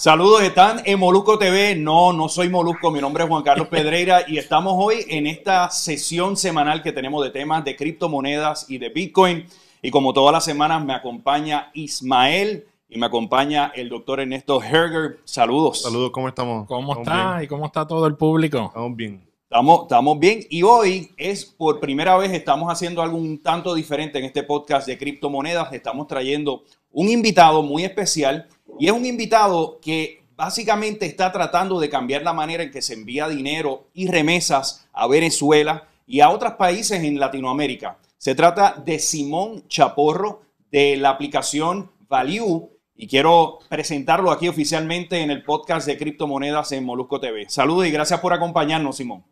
[0.00, 1.76] Saludos, están en Molusco TV.
[1.76, 5.68] No, no soy Molusco, mi nombre es Juan Carlos Pedreira y estamos hoy en esta
[5.68, 9.44] sesión semanal que tenemos de temas de criptomonedas y de Bitcoin.
[9.82, 15.18] Y como todas las semanas me acompaña Ismael y me acompaña el doctor Ernesto Herger.
[15.24, 15.82] Saludos.
[15.82, 16.66] Saludos, ¿cómo estamos?
[16.66, 17.42] ¿Cómo está?
[17.42, 18.68] ¿Y cómo está todo el público?
[18.68, 19.22] Estamos bien.
[19.50, 24.18] Estamos, estamos bien y hoy es por primera vez estamos haciendo algo un tanto diferente
[24.18, 25.70] en este podcast de criptomonedas.
[25.74, 28.48] Estamos trayendo un invitado muy especial
[28.80, 32.94] y es un invitado que básicamente está tratando de cambiar la manera en que se
[32.94, 37.98] envía dinero y remesas a Venezuela y a otros países en Latinoamérica.
[38.16, 40.40] Se trata de Simón Chaporro
[40.72, 46.86] de la aplicación Value y quiero presentarlo aquí oficialmente en el podcast de criptomonedas en
[46.86, 47.50] Molusco TV.
[47.50, 49.26] Saludos y gracias por acompañarnos, Simón.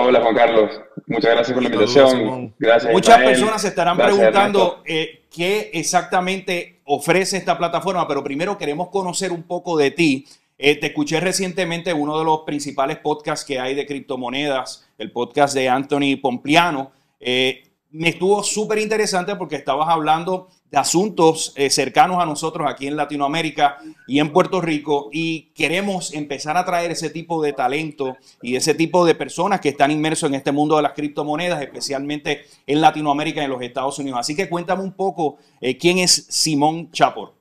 [0.00, 2.54] Hola Juan Carlos, muchas gracias por la invitación.
[2.58, 2.92] gracias.
[2.92, 9.32] Muchas personas se estarán preguntando eh, qué exactamente ofrece esta plataforma, pero primero queremos conocer
[9.32, 10.26] un poco de ti.
[10.56, 15.54] Eh, te escuché recientemente uno de los principales podcasts que hay de criptomonedas, el podcast
[15.54, 16.92] de Anthony Pompliano.
[17.20, 22.86] Eh, me estuvo súper interesante porque estabas hablando de asuntos eh, cercanos a nosotros aquí
[22.86, 28.16] en Latinoamérica y en Puerto Rico y queremos empezar a traer ese tipo de talento
[28.42, 32.44] y ese tipo de personas que están inmersos en este mundo de las criptomonedas, especialmente
[32.66, 34.20] en Latinoamérica y en los Estados Unidos.
[34.20, 37.34] Así que cuéntame un poco eh, quién es Simón Chapor.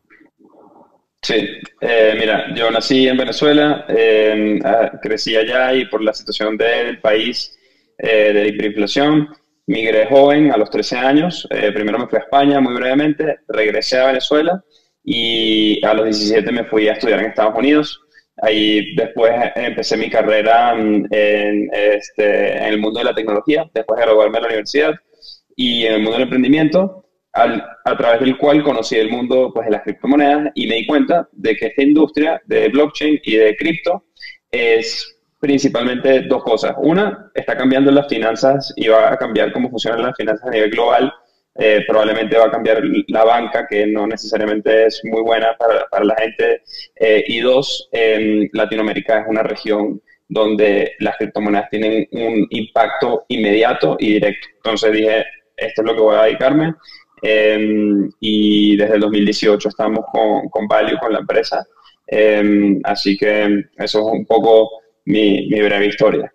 [1.21, 1.35] Sí,
[1.81, 3.85] eh, mira, yo nací en Venezuela,
[4.63, 7.53] ah, crecí allá y por la situación del país
[7.97, 9.27] de hiperinflación,
[9.67, 11.45] Migré joven, a los 13 años.
[11.51, 14.63] Eh, primero me fui a España muy brevemente, regresé a Venezuela
[15.03, 18.01] y a los 17 me fui a estudiar en Estados Unidos.
[18.41, 24.05] Ahí después empecé mi carrera en, este, en el mundo de la tecnología, después de
[24.05, 24.93] graduarme de la universidad
[25.55, 29.71] y en el mundo del emprendimiento, a través del cual conocí el mundo pues, de
[29.73, 34.05] las criptomonedas y me di cuenta de que esta industria de blockchain y de cripto
[34.49, 36.75] es principalmente dos cosas.
[36.77, 40.71] Una, está cambiando las finanzas y va a cambiar cómo funcionan las finanzas a nivel
[40.71, 41.13] global.
[41.59, 46.05] Eh, probablemente va a cambiar la banca, que no necesariamente es muy buena para, para
[46.05, 46.61] la gente.
[46.95, 47.89] Eh, y dos,
[48.53, 54.47] Latinoamérica es una región donde las criptomonedas tienen un impacto inmediato y directo.
[54.57, 55.25] Entonces dije,
[55.55, 56.75] esto es lo que voy a dedicarme.
[57.21, 61.65] Em, y desde el 2018 estamos con, con Value, con la empresa.
[62.05, 64.69] Em, así que eso es un poco
[65.07, 66.33] mi, breve historia.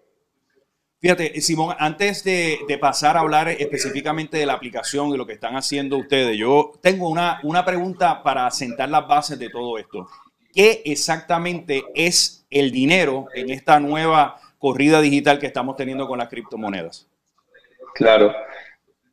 [0.98, 5.56] Fíjate, Simón, antes de, pasar a hablar específicamente de la aplicación y lo que están
[5.56, 10.06] haciendo ustedes, yo tengo una, una pregunta para sentar las bases de todo esto.
[10.54, 16.28] ¿Qué exactamente es el dinero en esta nueva corrida digital que estamos teniendo con las
[16.28, 17.08] criptomonedas?
[17.94, 18.32] Claro.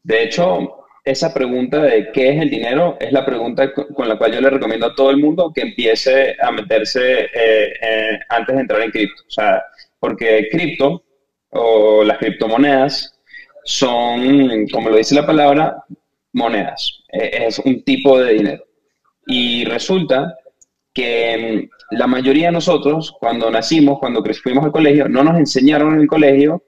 [0.03, 0.78] De hecho,
[1.09, 4.49] esa pregunta de qué es el dinero es la pregunta con la cual yo le
[4.49, 8.91] recomiendo a todo el mundo que empiece a meterse eh, eh, antes de entrar en
[8.91, 9.23] cripto.
[9.27, 9.63] O sea,
[9.99, 11.03] porque cripto
[11.51, 13.19] o las criptomonedas
[13.63, 15.83] son, como lo dice la palabra,
[16.33, 17.03] monedas.
[17.11, 18.63] E, es un tipo de dinero.
[19.25, 20.35] Y resulta
[20.93, 25.95] que mm, la mayoría de nosotros, cuando nacimos, cuando fuimos al colegio, no nos enseñaron
[25.95, 26.63] en el colegio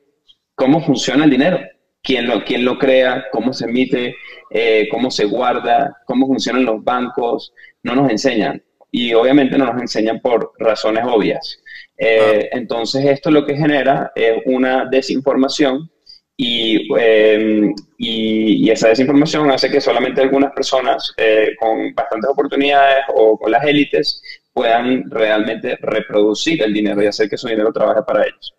[0.55, 1.59] cómo funciona el dinero
[2.03, 4.15] quién lo, quién lo crea, cómo se emite,
[4.49, 7.53] eh, cómo se guarda, cómo funcionan los bancos,
[7.83, 8.61] no nos enseñan.
[8.91, 11.59] Y obviamente no nos enseñan por razones obvias.
[11.97, 15.89] Eh, entonces esto lo que genera es una desinformación
[16.37, 23.37] em, y, y, esa desinformación hace que solamente algunas personas eh, con bastantes oportunidades o
[23.37, 28.23] con las élites puedan realmente reproducir el dinero y hacer que su dinero trabaje para
[28.23, 28.55] ellos.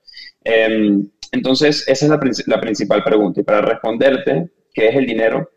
[1.32, 3.40] Entonces, esa es la, principal pregunta.
[3.40, 5.50] Y para responderte, ¿qué es el dinero?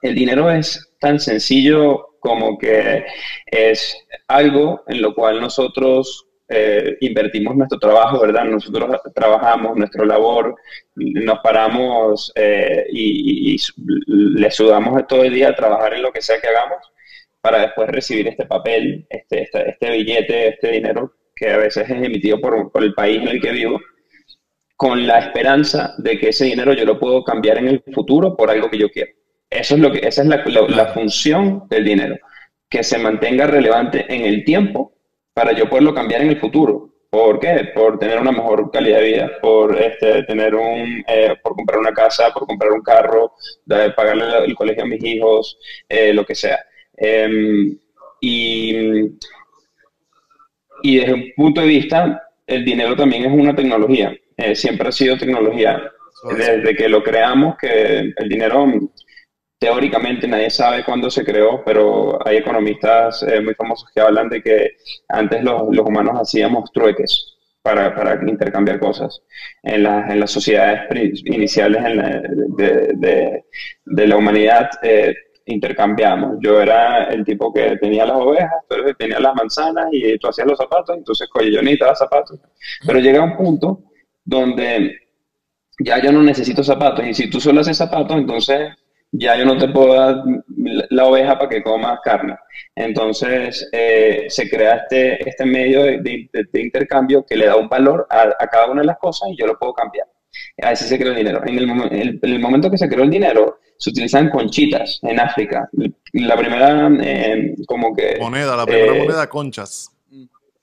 [0.00, 3.04] El dinero es tan sencillo como que
[3.46, 3.96] es
[4.28, 8.44] algo en lo cual nosotros eh, invertimos nuestro trabajo, ¿verdad?
[8.44, 10.54] Nosotros trabajamos nuestra labor,
[10.94, 13.56] nos paramos eh, y,
[14.06, 16.78] le sudamos todo el día a trabajar en lo que sea que hagamos
[17.40, 22.02] para después recibir este papel, este, este, este billete, este dinero que a veces es
[22.02, 23.80] emitido por, por el país en el que vivo
[24.76, 28.50] con la esperanza de que ese dinero yo lo puedo cambiar en el futuro por
[28.50, 29.12] algo que yo quiero.
[29.50, 32.16] Eso es lo que, esa es la, función del dinero,
[32.68, 34.92] que se mantenga relevante en el tiempo
[35.32, 36.90] para yo poderlo cambiar en el futuro.
[37.08, 37.70] ¿Por qué?
[37.72, 41.92] Por tener una mejor calidad de vida, por este, tener un, eh, por comprar una
[41.92, 43.34] casa, por comprar un carro,
[43.64, 45.56] de pagarle el colegio a mis hijos,
[45.88, 46.58] eh, lo que sea.
[46.96, 47.78] Em,
[48.20, 48.72] y,
[50.82, 54.12] y desde un punto de vista, el dinero también es una tecnología.
[54.36, 55.90] Eh, siempre ha sido tecnología.
[56.36, 58.66] Desde que lo creamos, que el dinero
[59.58, 64.42] teóricamente nadie sabe cuándo se creó, pero hay economistas eh, muy famosos que hablan de
[64.42, 64.70] que
[65.08, 69.22] antes los, humanos hacíamos trueques para, intercambiar cosas.
[69.62, 70.88] En, en las sociedades
[71.24, 71.82] iniciales
[72.56, 73.44] de,
[74.06, 75.14] la humanidad eh,
[75.46, 76.36] intercambiamos.
[76.40, 80.46] Yo era el tipo que tenía las ovejas, pero tenía las manzanas y tú hacías
[80.46, 82.38] los zapatos, entonces oye, yo necesitaba zapatos.
[82.86, 83.82] Pero llega un punto
[84.24, 84.96] donde
[85.78, 88.72] ya yo no necesito zapatos y si tú solo haces zapatos, entonces
[89.16, 90.24] ya yo no te puedo dar
[90.90, 92.36] la oveja para que comas carne.
[92.74, 98.46] Entonces eh, se crea este, este medio de, intercambio que le da un valor a,
[98.48, 100.06] cada una de las cosas y yo lo puedo cambiar.
[100.62, 101.42] Así se creó el dinero.
[101.46, 105.68] En el, el, momento que se creó el dinero, se utilizan conchitas en África.
[106.12, 108.16] La primera, eh, como que...
[108.20, 109.90] Moneda, la primera eh, moneda, conchas.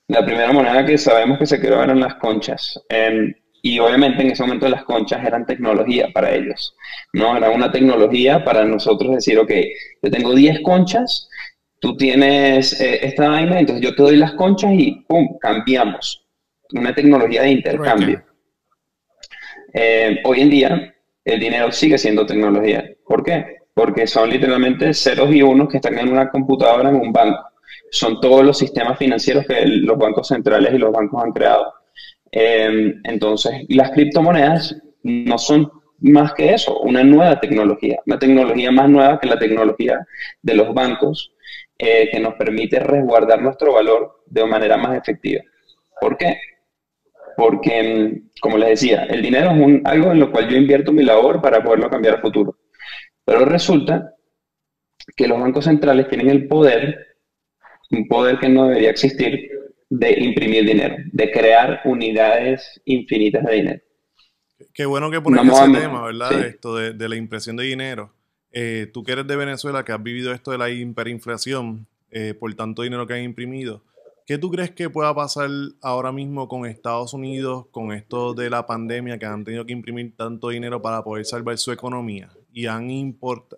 [0.07, 2.81] La primera moneda que sabemos que se creó eran las conchas.
[3.61, 6.75] Y obviamente en ese momento las conchas eran tecnología para ellos,
[7.13, 7.37] ¿no?
[7.37, 9.51] Era una tecnología para nosotros decir, ok,
[10.01, 11.29] yo tengo 10 conchas,
[11.79, 15.37] tú tienes eh, esta vaina, entonces yo te doy las conchas y ¡pum!
[15.39, 16.25] cambiamos.
[16.73, 18.23] Una tecnología de intercambio.
[19.73, 22.89] Eh, hoy en día el dinero sigue siendo tecnología.
[23.05, 23.57] ¿Por qué?
[23.73, 27.43] Porque son literalmente ceros y unos que están en una computadora en un banco.
[27.91, 31.73] Son todos los sistemas financieros que los bancos centrales y los bancos han creado.
[32.31, 35.69] Em, entonces, las criptomonedas no son
[35.99, 40.05] más que eso, una nueva tecnología, una tecnología más nueva que la tecnología
[40.41, 41.33] de los bancos
[41.77, 45.43] eh, que nos permite resguardar nuestro valor de manera más efectiva.
[45.99, 46.37] ¿Por qué?
[47.37, 51.03] Porque, em, como les decía, el dinero es algo en lo cual yo invierto mi
[51.03, 52.57] labor para poderlo cambiar a futuro.
[53.25, 54.15] Pero resulta
[55.15, 57.17] que los bancos centrales tienen el poder,
[57.91, 59.49] un poder que no debería existir,
[59.91, 63.81] de imprimir dinero, de crear unidades infinitas de dinero.
[64.73, 66.45] Qué bueno que pones ese tema, ¿verdad?
[66.45, 68.13] Esto de, la impresión de dinero.
[68.53, 72.53] Eh, tú que eres de Venezuela, que has vivido esto de la hiperinflación eh, por
[72.53, 73.83] tanto dinero que han imprimido,
[74.25, 75.49] ¿qué tú crees que pueda pasar
[75.81, 80.15] ahora mismo con Estados Unidos, con esto de la pandemia, que han tenido que imprimir
[80.15, 82.89] tanto dinero para poder salvar su economía y han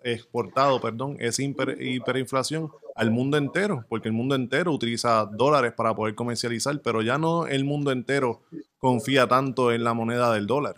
[0.02, 6.14] exportado perdón, esa hiperinflación al mundo entero, porque el mundo entero utiliza dólares para poder
[6.14, 8.42] comercializar, pero ya no el mundo entero
[8.78, 10.76] confía tanto en la moneda del dólar.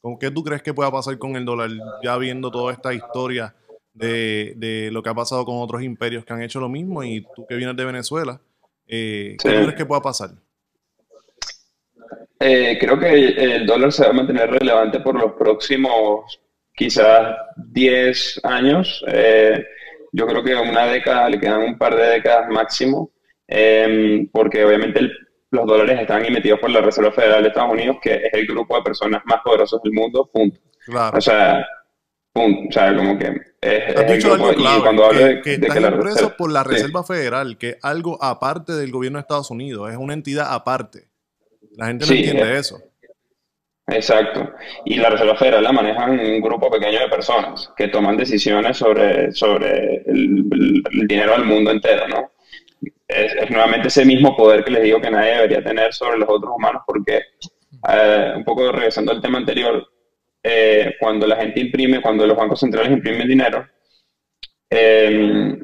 [0.00, 1.70] ¿Con qué tú crees que pueda pasar con el dólar,
[2.02, 3.54] ya viendo toda esta historia
[3.92, 7.46] de, lo que ha pasado con otros imperios que han hecho lo mismo y tú
[7.46, 8.40] que vienes de Venezuela,
[8.86, 10.30] eh, ¿qué crees que pueda pasar?
[12.42, 16.40] Eh, creo que el dólar se va a mantener relevante por los próximos
[16.74, 19.04] quizás 10 años.
[19.08, 19.62] Eh,
[20.12, 23.10] yo creo que una década, le quedan un par de décadas máximo,
[23.46, 25.10] em, porque obviamente
[25.50, 28.76] los dólares están emitidos por la Reserva Federal de Estados Unidos, que es el grupo
[28.76, 30.60] de personas más poderosos del mundo, punto.
[30.86, 31.18] Claro.
[31.18, 31.66] O sea,
[32.32, 32.68] punto.
[32.68, 36.50] O sea, como que es, Has dicho algo clave, cuando hablo de, que, están por
[36.50, 40.52] la Reserva Federal, que es algo aparte del gobierno de Estados Unidos, es una entidad
[40.52, 41.10] aparte.
[41.76, 42.80] La gente no entiende eso.
[43.90, 44.52] Exacto.
[44.84, 49.32] Y la Reserva Federal la manejan un grupo pequeño de personas que toman decisiones sobre,
[49.32, 50.48] sobre el,
[51.06, 52.30] dinero del mundo entero, ¿no?
[53.08, 56.52] Es, nuevamente ese mismo poder que les digo que nadie debería tener sobre los otros
[56.56, 57.22] humanos porque,
[57.88, 59.84] eh, un poco regresando al tema anterior,
[60.42, 63.66] eh, cuando la gente imprime, cuando los bancos centrales imprimen dinero,
[64.70, 65.58] em,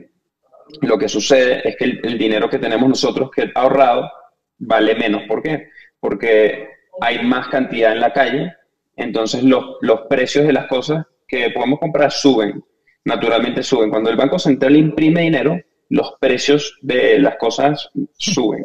[0.82, 4.10] lo que sucede es que el, el dinero que tenemos nosotros que ahorrado
[4.58, 5.22] vale menos.
[5.28, 5.70] ¿Por qué?
[6.00, 8.52] Porque hay más cantidad en la calle,
[8.96, 12.62] entonces los, los precios de las cosas que podemos comprar suben,
[13.04, 13.90] naturalmente suben.
[13.90, 18.64] Cuando el Banco Central imprime dinero, los precios de las cosas suben.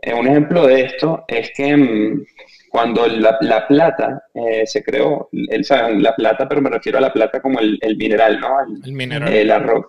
[0.00, 2.24] Eh, un ejemplo de esto es que mm,
[2.70, 5.64] cuando la, la plata eh, se creó, el,
[6.02, 8.56] la plata, pero me refiero a la plata como el, el mineral, ¿no?
[8.84, 9.32] El, mineral.
[9.32, 9.86] El arroz.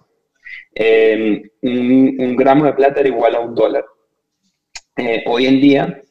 [0.76, 3.86] Eh, un, un, gramo de plata era igual a un dólar.
[5.26, 6.02] hoy en día,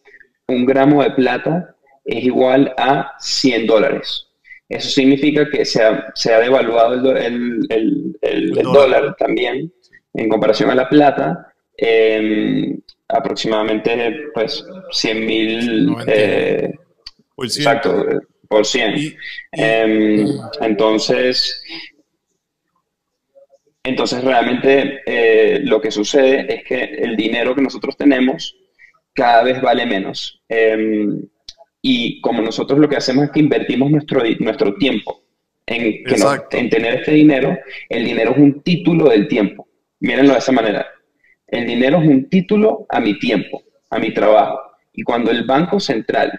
[0.48, 4.26] un gramo de plata es igual a 100 dólares.
[4.68, 7.66] Eso significa que se ha, se ha devaluado el,
[8.62, 9.14] dólar.
[9.18, 9.72] también
[10.14, 11.52] en comparación a la plata,
[13.08, 15.96] aproximadamente pues 100 mil...
[16.06, 16.72] Eh,
[17.38, 18.04] exacto,
[18.48, 19.14] por 100.
[19.52, 20.26] Em,
[20.60, 21.62] entonces,
[23.82, 28.56] entonces realmente eh, lo que sucede es que el dinero que nosotros tenemos
[29.14, 30.42] cada vez vale menos.
[30.48, 31.22] Em,
[31.80, 35.22] y como nosotros lo que hacemos es que invertimos nuestro, nuestro tiempo
[35.66, 36.04] en,
[36.50, 39.68] en tener este dinero, el dinero es un título del tiempo.
[40.00, 40.86] Mírenlo de esa manera.
[41.46, 44.58] El dinero es un título a mi tiempo, a mi trabajo.
[44.92, 46.32] Y cuando el Banco Central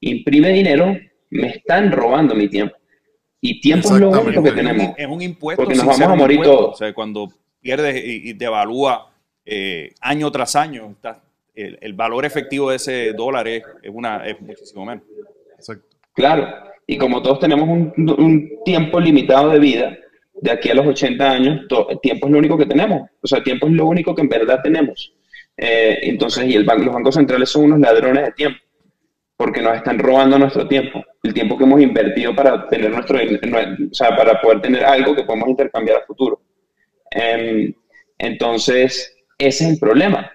[0.00, 0.96] imprime dinero,
[1.30, 2.76] me están robando mi tiempo.
[3.40, 4.94] Y tiempo es lo único que tenemos.
[4.96, 5.62] Es un impuesto.
[5.62, 6.74] Porque nos vamos a morir todos.
[6.74, 7.28] O sea, cuando
[7.60, 9.12] pierdes y, devalúa
[9.44, 10.94] eh, año tras año,
[11.62, 13.62] el, valor efectivo de ese dólar es,
[13.92, 15.04] una, es muchísimo menos.
[16.14, 16.48] Claro.
[16.86, 19.96] Y como todos tenemos un, tiempo limitado de vida,
[20.34, 23.08] de aquí a los 80 años, el tiempo es lo único que tenemos.
[23.22, 25.14] O sea, tiempo es lo único que en verdad tenemos.
[25.56, 28.58] Eh, entonces, y el banco, los bancos centrales son unos ladrones de tiempo,
[29.36, 33.94] porque nos están robando nuestro tiempo, el tiempo que hemos invertido para tener nuestro, o
[33.94, 36.40] sea, para poder tener algo que podemos intercambiar a futuro.
[37.10, 37.74] Em,
[38.18, 40.32] entonces, ese es el problema.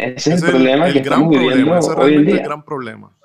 [0.00, 2.36] Ese es el, problema que estamos viviendo hoy en día.
[2.36, 3.16] el gran problema.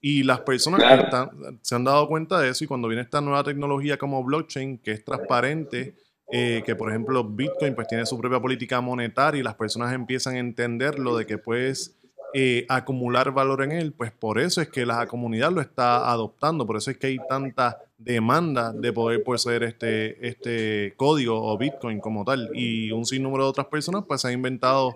[0.00, 3.44] Y las personas que se han dado cuenta de eso y cuando viene esta nueva
[3.44, 5.94] tecnología como blockchain, que es transparente,
[6.32, 10.36] eh, que por ejemplo Bitcoin pues tiene su propia política monetaria y las personas empiezan
[10.36, 12.00] a entenderlo de que puedes
[12.32, 16.64] eh, acumular valor en él, pues por eso es que la comunidad lo está adoptando,
[16.64, 21.98] por eso es que hay tanta demanda de poder poseer este, este código o Bitcoin
[21.98, 22.50] como tal.
[22.54, 24.94] Y un sinnúmero de otras personas pues han inventado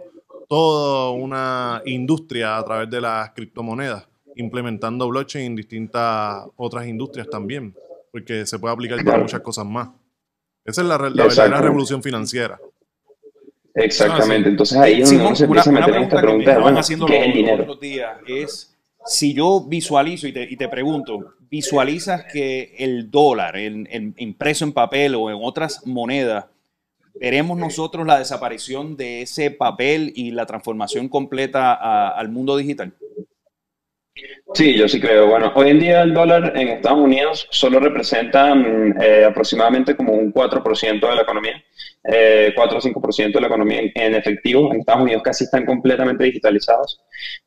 [0.54, 4.06] toda una industria a través de las criptomonedas
[4.37, 7.75] implementando blockchain en distintas otras industrias también,
[8.12, 9.88] porque se puede aplicar para muchas cosas más.
[10.64, 12.61] Esa es la, la verdadera revolución financiera.
[13.75, 14.49] Exactamente.
[14.49, 17.78] Entonces ahí es donde se empieza a meter esta pregunta bueno, ¿qué es el dinero?
[18.28, 24.64] es, si yo visualizo y te, y te, pregunto, ¿visualizas que el dólar en, impreso
[24.64, 26.46] en papel o en otras monedas,
[27.14, 31.75] veremos nosotros la desaparición de ese papel y la transformación completa
[32.11, 32.94] al mundo digital?
[34.54, 35.26] Sí, yo sí creo.
[35.26, 40.12] Bueno, hoy en día el dólar en Estados Unidos solo representa mm, eh, aproximadamente como
[40.12, 41.64] un 4% de la economía,
[42.04, 44.73] eh, 4 o 5% de la economía en, efectivo.
[44.73, 47.00] En Estados Unidos casi están completamente digitalizados.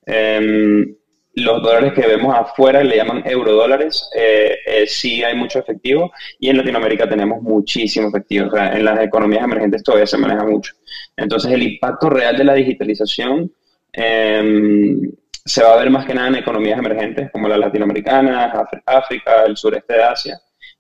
[0.06, 0.96] Em,
[1.38, 6.50] los dólares que vemos afuera le llaman eurodólares, eh, eh, sí hay mucho efectivo y
[6.50, 8.48] en Latinoamérica tenemos muchísimo efectivo.
[8.48, 10.74] O sea, en las economías emergentes todavía se maneja mucho.
[11.16, 13.52] Entonces el impacto real de la digitalización
[13.94, 15.12] em,
[15.46, 19.56] se va a ver más que nada en economías emergentes como las latinoamericanas, África, el
[19.58, 20.40] sureste de Asia,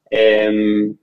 [0.09, 0.97] em,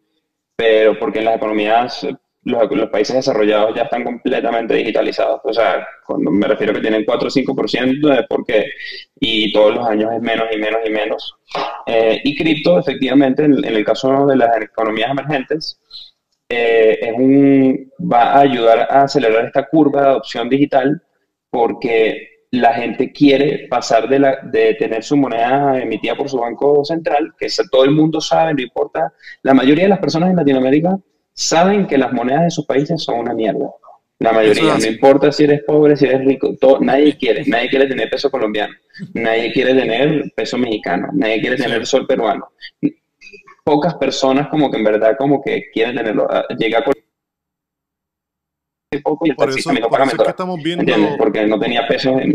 [0.57, 2.05] pero porque en las economías,
[2.45, 5.41] los, países desarrollados ya están completamente digitalizados.
[5.45, 8.67] O sea, cuando me refiero a que tienen 4 o 5% es porque,
[9.19, 11.37] y todos los años es menos y menos y menos.
[11.87, 15.81] Eh, y cripto, efectivamente, en, el caso de las economías emergentes,
[16.49, 21.03] eh, es un, va a ayudar a acelerar esta curva de adopción digital
[21.51, 26.85] porque la gente quiere pasar de, la, de tener su moneda emitida por su banco
[26.85, 29.13] central, que todo el mundo sabe, no importa.
[29.43, 30.97] La mayoría de las personas en Latinoamérica
[31.35, 33.71] saben que las monedas de sus países son una mierda.
[34.21, 38.09] La mayoría, no importa si eres pobre, si eres rico, nadie quiere, nadie quiere tener
[38.09, 38.73] peso colombiano,
[39.13, 42.49] nadie quiere tener peso mexicano, nadie quiere tener sol peruano.
[43.65, 46.27] Pocas personas como que en verdad como que quieren tenerlo.
[46.31, 46.95] Ah, llega con
[49.03, 50.95] poco y el por eso, por eso es que estamos viendo...
[51.19, 52.35] Porque no tenía peso en...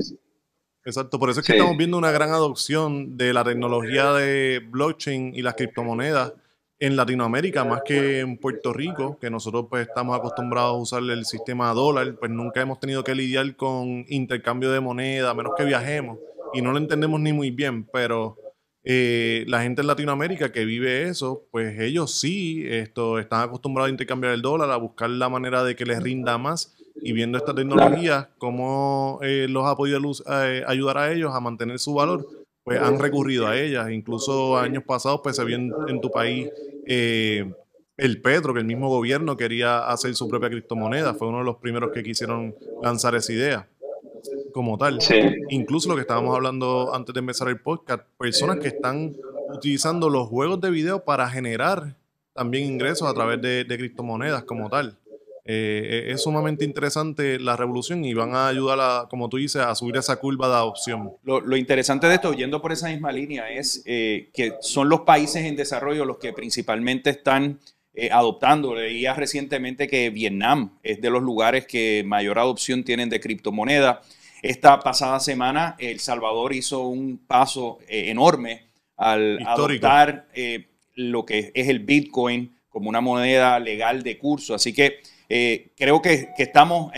[0.83, 5.33] Exacto, por eso es que estamos viendo una gran adopción de la tecnología de blockchain
[5.35, 6.33] y las criptomonedas
[6.79, 11.25] en Latinoamérica, más que en Puerto Rico, que nosotros pues estamos acostumbrados a usar el
[11.25, 15.65] sistema dólar, pues nunca hemos tenido que lidiar con intercambio de moneda, a menos que
[15.65, 16.19] viajemos,
[16.53, 18.37] y no lo entendemos ni muy bien, pero
[18.85, 23.91] eh, la gente en Latinoamérica que vive eso, pues ellos sí esto, están acostumbrados a
[23.91, 27.53] intercambiar el dólar, a buscar la manera de que les rinda más y viendo esta
[27.53, 32.25] tecnología, cómo eh, los ha podido eh, ayudar a ellos a mantener su valor,
[32.63, 33.89] pues han recurrido a ellas.
[33.89, 36.49] Incluso años pasados, pues se vio en, tu país
[36.85, 41.57] el Petro, que el mismo gobierno quería hacer su propia criptomoneda, fue uno de los
[41.57, 43.67] primeros que quisieron lanzar esa idea
[44.53, 44.99] como tal.
[45.49, 49.15] Incluso lo que estábamos hablando antes de empezar el podcast, personas que están
[49.53, 51.95] utilizando los juegos de video para generar
[52.33, 54.97] también ingresos a través de, criptomonedas como tal.
[55.51, 59.63] Eh, eh, es sumamente interesante la revolución y van a ayudar, a, como tú dices,
[59.63, 61.13] a subir esa curva de adopción.
[61.23, 65.45] Lo, interesante de esto, yendo por esa misma línea, es eh, que son los países
[65.45, 67.59] en desarrollo los que principalmente están
[68.11, 68.75] adoptando.
[68.75, 73.97] Leía recientemente que Vietnam es de los lugares que mayor adopción tienen de criptomonedas.
[74.41, 78.63] Esta pasada semana, El Salvador hizo un paso eh, enorme
[78.95, 84.55] al adoptar eh, lo que es el Bitcoin como una moneda legal de curso.
[84.55, 84.99] Así que
[85.29, 86.91] eh, creo que, estamos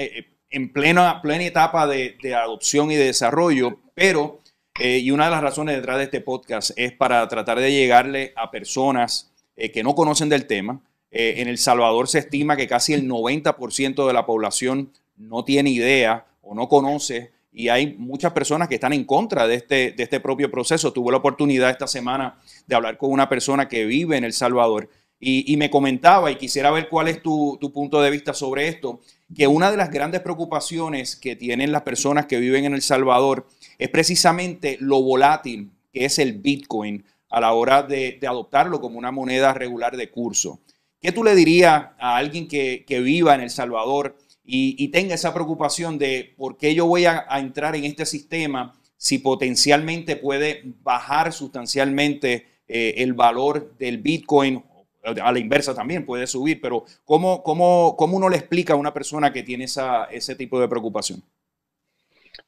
[0.49, 4.39] en plena, plena etapa de, adopción y de desarrollo, pero,
[4.79, 8.49] y una de las razones detrás de este podcast es para tratar de llegarle a
[8.49, 10.81] personas que no conocen del tema.
[11.11, 16.25] en El Salvador se estima que casi el 90% de la población no tiene idea
[16.41, 20.19] o no conoce y hay muchas personas que están en contra de este, de este
[20.19, 20.93] propio proceso.
[20.93, 24.89] Tuve la oportunidad esta semana de hablar con una persona que vive en El Salvador
[25.23, 29.01] y, me comentaba, y quisiera ver cuál es tu, tu, punto de vista sobre esto,
[29.35, 33.47] que una de las grandes preocupaciones que tienen las personas que viven en El Salvador
[33.77, 39.11] es precisamente lo volátil que es el Bitcoin a la hora de, adoptarlo como una
[39.11, 40.59] moneda regular de curso.
[40.99, 45.97] ¿Qué tú le dirías a alguien que, viva en El Salvador y, tenga esa preocupación
[45.97, 52.45] de por qué yo voy a, entrar en este sistema si potencialmente puede bajar sustancialmente
[52.67, 54.63] eh, el valor del Bitcoin?
[55.03, 58.93] A la inversa también puede subir, pero ¿cómo, cómo, cómo uno le explica a una
[58.93, 61.23] persona que tiene esa, ese tipo de preocupación?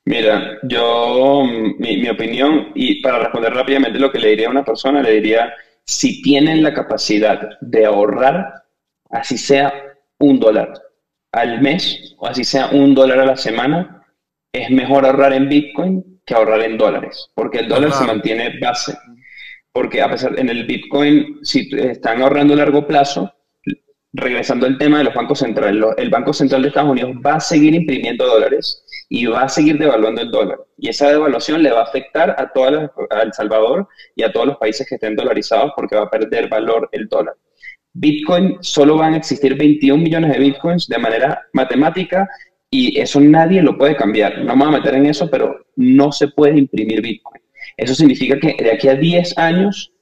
[0.06, 5.02] Mira, yo, mi, opinión, y para responder rápidamente lo que le diría a una persona,
[5.02, 5.54] le diría,
[5.86, 8.64] si tienen la capacidad de ahorrar,
[9.10, 9.74] así sea
[10.20, 10.74] un dólar
[11.32, 14.06] al mes o así sea un dólar a la semana,
[14.52, 18.98] es mejor ahorrar en Bitcoin que ahorrar en dólares, porque el dólar se mantiene base.
[19.74, 23.34] Porque a pesar, en el Bitcoin, si están ahorrando a largo plazo,
[24.14, 27.40] regresando al tema de los bancos centrales, el Banco Central de Estados Unidos va a
[27.40, 30.60] seguir imprimiendo dólares y va a seguir devaluando el dólar.
[30.78, 32.92] Y esa devaluación le va a afectar a, toda
[33.24, 36.88] El Salvador y a todos los países que estén dolarizados porque va a perder valor
[36.92, 37.34] el dólar.
[37.94, 42.28] Bitcoin, solo van a existir 21 millones de Bitcoins de manera matemática
[42.70, 44.40] y eso nadie lo puede cambiar.
[44.44, 47.43] No me voy a meter en eso, pero no se puede imprimir Bitcoin.
[47.78, 49.94] Eso significa que de aquí a 10 años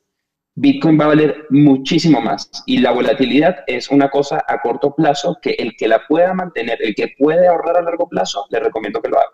[0.55, 5.37] Bitcoin va a valer muchísimo más y la volatilidad es una cosa a corto plazo
[5.41, 9.01] que el que la pueda mantener, el que puede ahorrar a largo plazo, le recomiendo
[9.01, 9.29] que lo haga.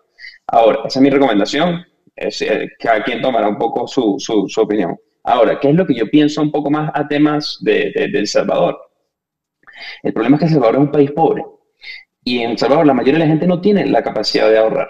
[0.48, 4.96] Ahora, esa es mi recomendación, eh, cada quien tomará un poco su, su, opinión.
[5.24, 8.27] Ahora, ¿qué es lo que yo pienso un poco más a temas de, de, El
[8.27, 8.79] Salvador?
[10.03, 11.44] El problema es que El Salvador es un país pobre
[12.24, 14.88] y en El Salvador la mayoría de la gente no tiene la capacidad de ahorrar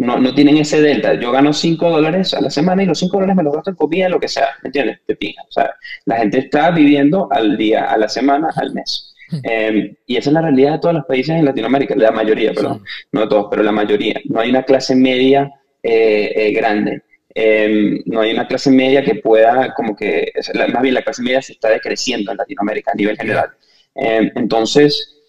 [0.00, 1.12] no, no tienen ese delta.
[1.14, 3.76] Yo gano 5 dólares a la semana y los 5 dólares me los gasto en
[3.76, 5.00] comida, lo que sea, ¿me entiendes?
[5.06, 5.74] Te O sea,
[6.06, 9.14] la gente está viviendo al día, a la semana, al mes.
[9.28, 9.38] Hmm.
[9.42, 12.82] Em, y esa es la realidad de todos los países en Latinoamérica, la mayoría, perdón,
[13.12, 14.18] no todos, pero la mayoría.
[14.24, 17.02] No hay una clase media eh, eh, grande.
[17.34, 20.32] Em, no hay una clase media que pueda, como que,
[20.72, 23.50] más bien la clase media se está decreciendo en Latinoamérica a nivel general.
[23.94, 25.19] Em, entonces,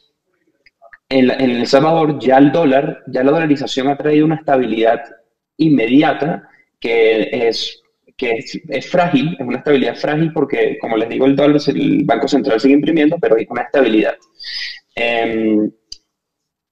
[1.12, 5.02] en, El Salvador ya el dólar, ya la dolarización ha traído una estabilidad
[5.58, 6.47] inmediata
[6.80, 7.82] que es,
[8.17, 12.28] que es, frágil, es una estabilidad frágil porque, como les digo, el dólar, el Banco
[12.28, 14.15] Central sigue imprimiendo, pero hay una estabilidad.
[14.95, 15.71] Em,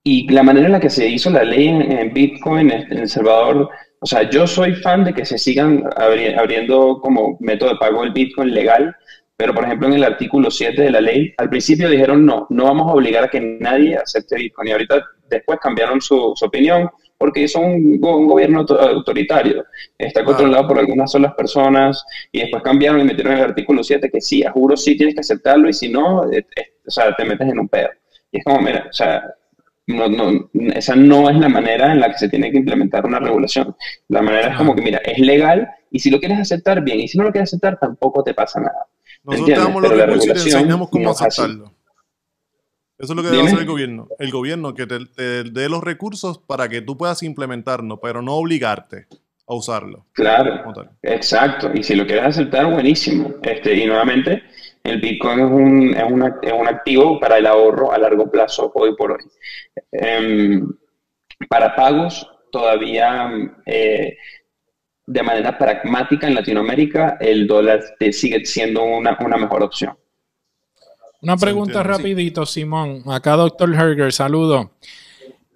[0.03, 3.69] y la manera en la que se hizo la ley en, Bitcoin en El Salvador,
[4.01, 8.13] o sea, yo soy fan de que se sigan abriendo como método de pago el
[8.13, 8.95] Bitcoin legal,
[9.39, 12.65] pero, por ejemplo, en el artículo 7 de la ley, al principio dijeron no, no
[12.65, 14.67] vamos a obligar a que nadie acepte Bitcoin.
[14.67, 19.63] Y ahorita después cambiaron su, opinión porque son un, gobierno autoritario.
[19.97, 24.19] Está controlado por algunas solas personas y después cambiaron y metieron el artículo 7 que
[24.19, 27.23] sí, a juro sí tienes que aceptarlo y si no, eh, eh, o sea, te
[27.23, 27.91] metes en un pedo.
[28.33, 29.23] Y es como, mira, o sea,
[29.87, 33.19] no, no, esa no es la manera en la que se tiene que implementar una
[33.19, 33.73] regulación.
[34.09, 37.07] La manera es como que, mira, es legal y si lo quieres aceptar, bien, y
[37.07, 38.85] si no lo quieres aceptar, tampoco te pasa nada.
[39.23, 41.73] Nosotros te damos los recursos y te enseñamos cómo aceptarlo.
[42.99, 44.09] Eso es lo que debe hacer el gobierno.
[44.19, 49.07] El gobierno que te, dé los recursos para que tú puedas implementarlo, pero no obligarte
[49.47, 50.05] a usarlo.
[50.11, 51.71] Claro, exacto.
[51.73, 53.35] Y si lo quieres aceptar, buenísimo.
[53.41, 54.43] Este, y nuevamente,
[54.83, 59.13] el Bitcoin es un, es, un activo para el ahorro a largo plazo hoy por
[59.13, 59.23] hoy.
[59.93, 60.69] Em,
[61.47, 63.31] para pagos, todavía
[63.65, 64.17] eh,
[65.09, 69.97] de manera pragmática en Latinoamérica, el dólar sigue siendo una, mejor opción.
[71.23, 73.01] Una pregunta rapidito, Simón.
[73.07, 74.73] Acá, doctor Herger, saludo.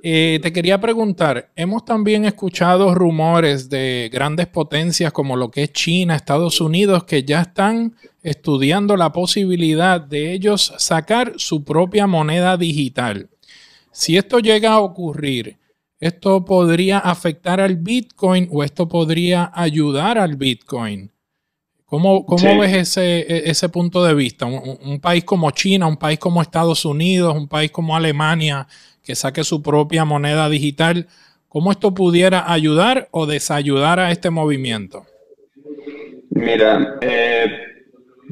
[0.02, 5.72] Eh, te quería preguntar, hemos también escuchado rumores de grandes potencias como lo que es
[5.72, 12.58] China, Estados Unidos, que ya están estudiando la posibilidad de ellos sacar su propia moneda
[12.58, 13.30] digital.
[13.92, 15.58] Si esto llega a ocurrir,
[16.04, 21.10] ¿Esto podría afectar al Bitcoin o esto podría ayudar al Bitcoin?
[21.86, 24.46] ¿Cómo, cómo ves ese, e, ese, punto de vista?
[24.46, 28.68] Un, país como China, un país como Estados Unidos, un país como Alemania,
[29.02, 31.08] que saque su propia moneda digital,
[31.48, 35.06] ¿cómo esto pudiera ayudar o desayudar a este movimiento?
[36.32, 37.48] Mira, eh,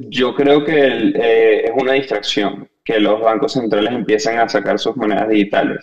[0.10, 4.98] yo creo que eh, es una distracción que los bancos centrales empiezan a sacar sus
[4.98, 5.80] monedas digitales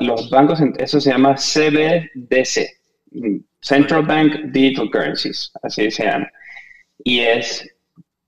[0.00, 2.66] los, bancos, eso se llama CBDC,
[3.60, 6.30] Central Bank Digital Currencies, así se llama.
[7.04, 7.68] Y es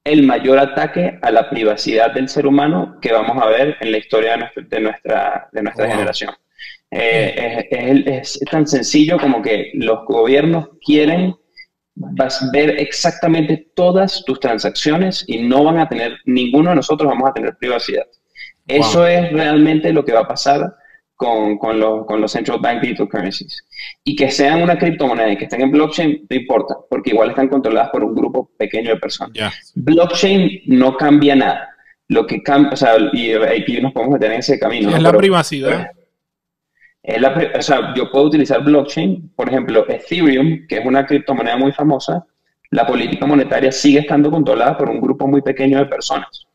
[0.04, 3.98] el mayor ataque a la privacidad del ser humano que vamos a ver en la
[3.98, 4.38] historia de
[4.80, 6.34] nuestra, de nuestra, generación.
[6.90, 11.34] Eh, es, tan sencillo como que los gobiernos quieren
[11.94, 17.10] vas a ver exactamente todas tus transacciones y no van a tener, ninguno de nosotros
[17.10, 18.06] vamos a tener privacidad.
[18.66, 20.74] Eso es realmente lo que va a pasar
[21.16, 23.64] con, con, los, con, los central bank digital currencies.
[24.04, 27.48] Y que sean una criptomoneda y que estén en blockchain, no importa, porque igual están
[27.48, 29.32] controladas por un grupo pequeño de personas.
[29.74, 31.68] Blockchain no cambia nada.
[32.08, 34.90] Lo que cambia, o sea, y aquí nos podemos meter en ese camino.
[34.94, 35.90] Es la privacidad.
[37.02, 41.56] Es la, o sea, yo puedo utilizar blockchain, por ejemplo, Ethereum, que es una criptomoneda
[41.56, 42.24] muy famosa,
[42.70, 46.46] la política monetaria sigue estando controlada por un grupo muy pequeño de personas,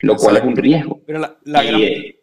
[0.00, 1.00] lo cual es un riesgo.
[1.06, 2.20] Pero la, eh,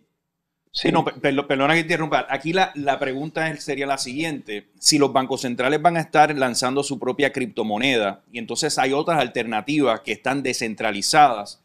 [0.77, 2.27] Sí, no, perdona que interrumpa.
[2.29, 4.67] Aquí la, la, pregunta sería la siguiente.
[4.77, 9.19] Si los bancos centrales van a estar lanzando su propia criptomoneda y entonces hay otras
[9.19, 11.63] alternativas que están descentralizadas,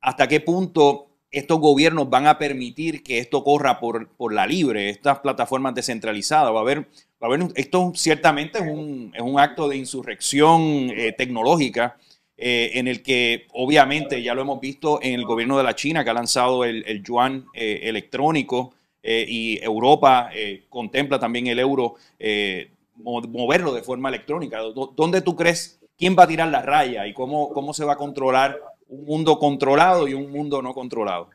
[0.00, 4.90] ¿hasta qué punto estos gobiernos van a permitir que esto corra por, por la libre,
[4.90, 6.52] estas plataformas descentralizadas?
[6.52, 6.86] Va a haber, va
[7.20, 11.96] a haber esto ciertamente es un, es un acto de insurrección eh, tecnológica
[12.40, 16.04] eh, en el que obviamente ya lo hemos visto en el gobierno de la China
[16.04, 20.30] que ha lanzado el, yuan eh, electrónico eh, y Europa
[20.68, 21.96] contempla también el euro
[22.96, 24.60] moverlo de forma electrónica.
[24.94, 27.96] ¿Dónde tú crees quién va a tirar la raya y cómo, cómo se va a
[27.96, 28.56] controlar
[28.88, 31.30] un mundo controlado y un mundo no controlado?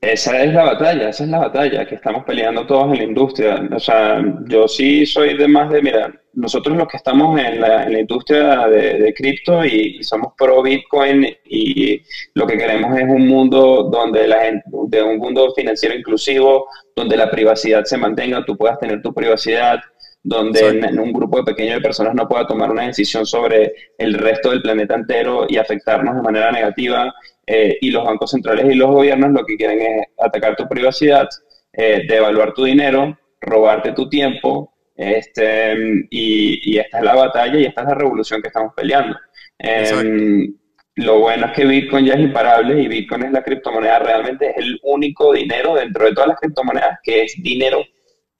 [0.00, 3.68] Esa es la batalla, esa es la batalla que estamos peleando todos en la industria.
[3.74, 7.90] O sea, yo sí soy de más de, mira, nosotros los que estamos en la,
[7.90, 12.00] industria de, cripto y, somos pro Bitcoin y
[12.34, 17.16] lo que queremos es un mundo donde la gente, de un mundo financiero inclusivo, donde
[17.16, 19.80] la privacidad se mantenga, tú puedas tener tu privacidad,
[20.22, 24.14] donde en, un grupo de pequeño de personas no pueda tomar una decisión sobre el
[24.14, 27.12] resto del planeta entero y afectarnos de manera negativa.
[27.50, 31.26] Eh, y los bancos centrales y los gobiernos lo que quieren es atacar tu privacidad,
[31.72, 35.76] eh, devaluar tu dinero, robarte tu tiempo, este,
[36.10, 39.16] y, esta es la batalla y esta es la revolución que estamos peleando.
[39.56, 40.52] Em,
[40.96, 44.56] lo bueno es que Bitcoin ya es imparable y Bitcoin es la criptomoneda, realmente es
[44.56, 47.84] el único dinero dentro de todas las criptomonedas que es dinero,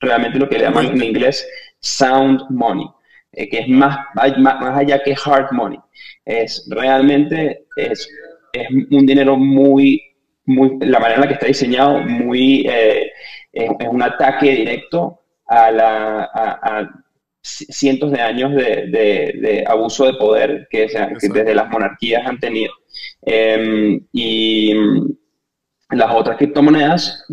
[0.00, 2.86] realmente lo que le llaman en inglés sound money,
[3.32, 3.96] eh, que es más,
[4.38, 5.78] más, allá que hard money.
[6.24, 8.08] Es realmente es,
[8.52, 10.02] es un dinero muy,
[10.44, 13.12] muy, la manera en la que está diseñado, muy, eh,
[13.52, 16.88] es, un ataque directo a, la, a,
[17.42, 18.86] cientos de años de,
[19.40, 20.86] de, abuso de poder que,
[21.22, 22.72] desde las monarquías han tenido.
[23.22, 24.74] Em, y
[25.90, 27.24] las otras criptomonedas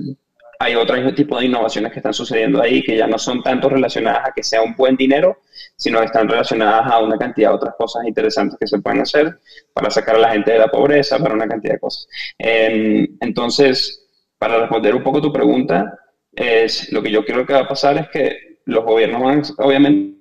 [0.59, 4.29] hay otro tipo de innovaciones que están sucediendo ahí que ya no son tanto relacionadas
[4.29, 5.39] a que sea un buen dinero,
[5.75, 9.37] sino están relacionadas a una cantidad de otras cosas interesantes que se pueden hacer
[9.73, 12.07] para sacar a la gente de la pobreza, para una cantidad de cosas.
[12.37, 15.97] Em, entonces, para responder un poco tu pregunta,
[16.35, 20.15] es lo que yo creo que va a pasar es que los gobiernos van, obviamente,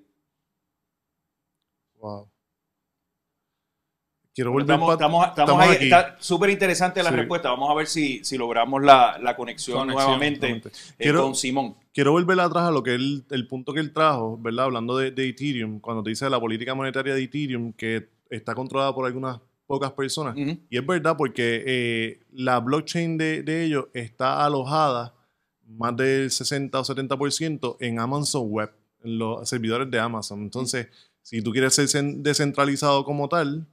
[4.35, 7.51] Quiero volver estamos, estamos, ahí, Está súper interesante la respuesta.
[7.51, 10.63] Vamos a ver si, si logramos la, la conexión, nuevamente eh,
[10.99, 11.77] quiero, con Simón.
[11.93, 14.65] Quiero volver atrás a lo que él, el punto que él trajo, ¿verdad?
[14.65, 19.07] Hablando de, Ethereum, cuando te dice la política monetaria de Ethereum, que está controlada por
[19.07, 20.37] algunas pocas personas.
[20.37, 25.15] Y es verdad porque eh, la blockchain de, de, ellos está alojada
[25.67, 28.73] más del 60 o 70% en Amazon Web,
[29.03, 30.43] en los servidores de Amazon.
[30.43, 30.89] Entonces,
[31.23, 33.67] si tú quieres ser descentralizado como tal,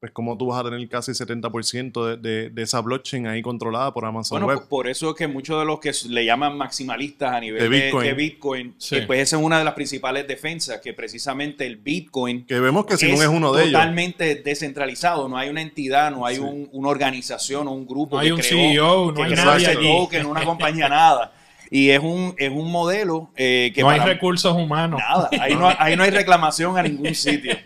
[0.00, 4.04] pues como tú vas a tener casi 70% de, de, esa blockchain ahí controlada por
[4.04, 7.68] Amazon bueno, Por eso es que muchos de los que le llaman maximalistas a nivel
[7.68, 12.46] de Bitcoin, pues esa es una de las principales defensas, que precisamente el Bitcoin...
[12.46, 13.72] Que vemos que Simón es, uno de ellos.
[13.72, 18.30] Totalmente descentralizado, no hay una entidad, no hay una organización o un grupo no hay
[18.30, 21.32] un CEO, no hay nadie una compañía, nada.
[21.70, 23.82] Y es un, es un modelo eh, que...
[23.82, 25.00] No hay recursos humanos.
[25.00, 27.56] Nada, ahí no, ahí no hay reclamación a ningún sitio.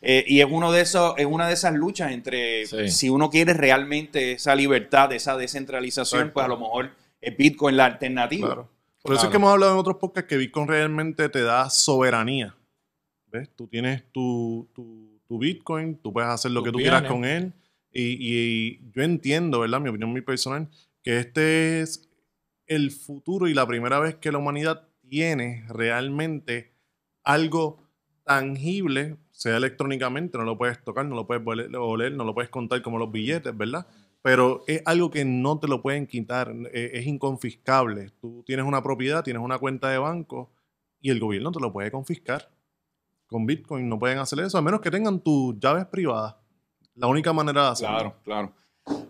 [0.00, 3.52] Eh, y es, uno de esos, es una de esas luchas entre si uno quiere
[3.52, 6.90] realmente esa libertad, esa descentralización, pues a lo mejor
[7.20, 8.68] es Bitcoin la alternativa.
[9.02, 12.54] Por eso es que hemos hablado en otros podcasts que Bitcoin realmente te da soberanía.
[13.26, 13.50] ¿Ves?
[13.54, 17.52] Tú tienes tu, tu, Bitcoin, tú puedes hacer lo que tú quieras con él.
[17.92, 19.80] Y, y, yo entiendo, ¿verdad?
[19.80, 20.68] Mi opinión muy personal,
[21.02, 22.07] que este es
[22.68, 26.72] el futuro y la primera vez que la humanidad tiene realmente
[27.24, 27.82] algo
[28.24, 31.42] tangible sea electrónicamente, no lo puedes tocar, no lo puedes
[31.74, 33.86] oler, no lo puedes contar como los billetes, ¿verdad?
[34.20, 38.10] Pero es algo que no te lo pueden quitar, e, es, inconfiscable.
[38.20, 40.50] Tú tienes una propiedad, tienes una cuenta de banco
[41.00, 42.50] y el gobierno te lo puede confiscar.
[43.28, 46.34] Con Bitcoin no pueden hacer eso, a menos que tengan tus llaves privadas.
[46.96, 47.96] La única manera de hacerlo.
[47.96, 48.52] Claro, claro.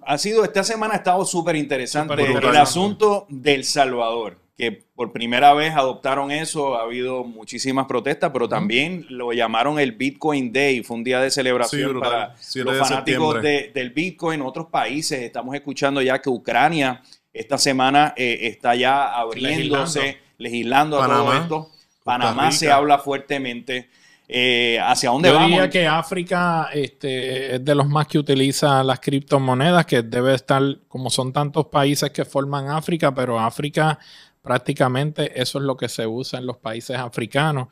[0.03, 5.55] Ha sido, esta semana ha estado súper interesante el asunto del Salvador que por primera
[5.55, 6.77] vez adoptaron eso.
[6.77, 10.83] Ha habido muchísimas protestas, pero también lo llamaron el Bitcoin Day.
[10.83, 14.43] Fue un día de celebración para los fanáticos del Bitcoin.
[14.43, 17.01] Otros países, estamos escuchando ya que Ucrania
[17.33, 21.71] esta semana eh, está ya abriéndose, legislando, a todo esto.
[22.03, 23.89] Panamá se habla fuertemente.
[24.31, 25.49] Eh, ¿Hacia dónde Yo vamos?
[25.49, 30.63] diría que África este, es de los más que utiliza las criptomonedas, que debe estar,
[30.87, 33.99] como son tantos países que forman África, pero África
[34.43, 37.69] prácticamente eso es lo que se usa en los países africanos.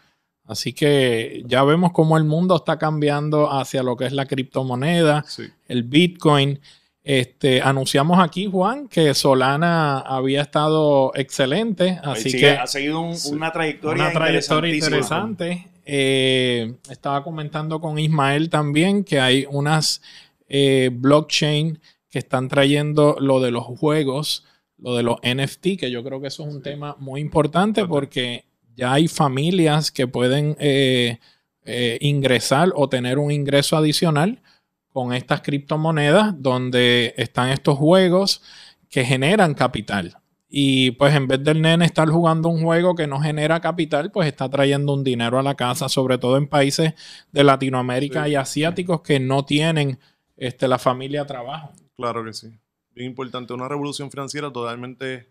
[0.47, 5.25] Así que ya vemos cómo el mundo está cambiando hacia lo que es la criptomoneda,
[5.69, 6.61] el Bitcoin.
[7.03, 14.05] Este, anunciamos aquí, Juan, que Solana había estado excelente, así que ha seguido una trayectoria,
[14.05, 15.69] una trayectoria interesante.
[15.87, 20.03] Eh, estaba comentando con Ismael también que hay unas
[20.49, 24.45] eh, blockchain que están trayendo lo de los juegos
[24.79, 28.45] lo de los NFT, que yo creo que eso es un tema muy importante porque
[28.75, 31.19] ya hay familias que pueden eh,
[31.65, 34.43] eh, ingresar o tener un ingreso adicional
[34.89, 38.43] con estas criptomonedas donde están estos juegos
[38.91, 40.19] que generan capital.
[40.59, 44.27] Y pues en vez del nene estar jugando un juego que no genera capital, pues
[44.27, 46.95] está trayendo un dinero a la casa, sobre todo en países
[47.33, 49.99] de Latinoamérica y asiáticos que no tienen
[50.37, 51.73] este, la familia trabajo.
[51.97, 52.59] Claro que sí
[52.97, 55.29] bien importante, una revolución financiera totalmente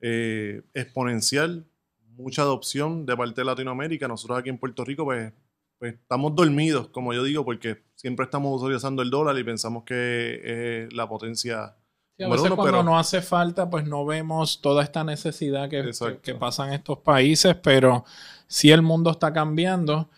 [0.00, 1.66] eh, exponencial,
[2.10, 4.06] mucha adopción de parte de Latinoamérica.
[4.06, 5.32] Nosotros aquí en Puerto Rico, pues,
[5.78, 10.84] pues estamos dormidos, como yo digo, porque siempre estamos utilizando el dólar y pensamos que
[10.84, 11.74] es la potencia.
[12.24, 15.90] A veces cuando no hace falta, pues no vemos toda esta necesidad que,
[16.22, 18.04] que, pasa en estos países, pero
[18.46, 20.08] si el mundo está cambiando.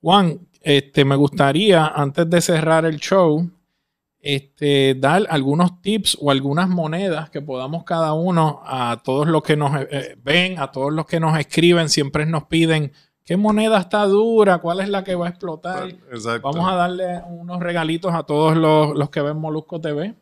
[0.00, 3.50] Juan, este, me gustaría, antes de cerrar el show,
[4.20, 9.56] este, dar algunos tips o algunas monedas que podamos cada uno a todos los que
[9.56, 12.92] nos eh, ven, a todos los que nos escriben, siempre nos piden
[13.24, 15.88] qué moneda está dura, cuál es la que va a explotar.
[16.40, 20.14] Vamos a darle unos regalitos a todos los, los que ven Molusco TV.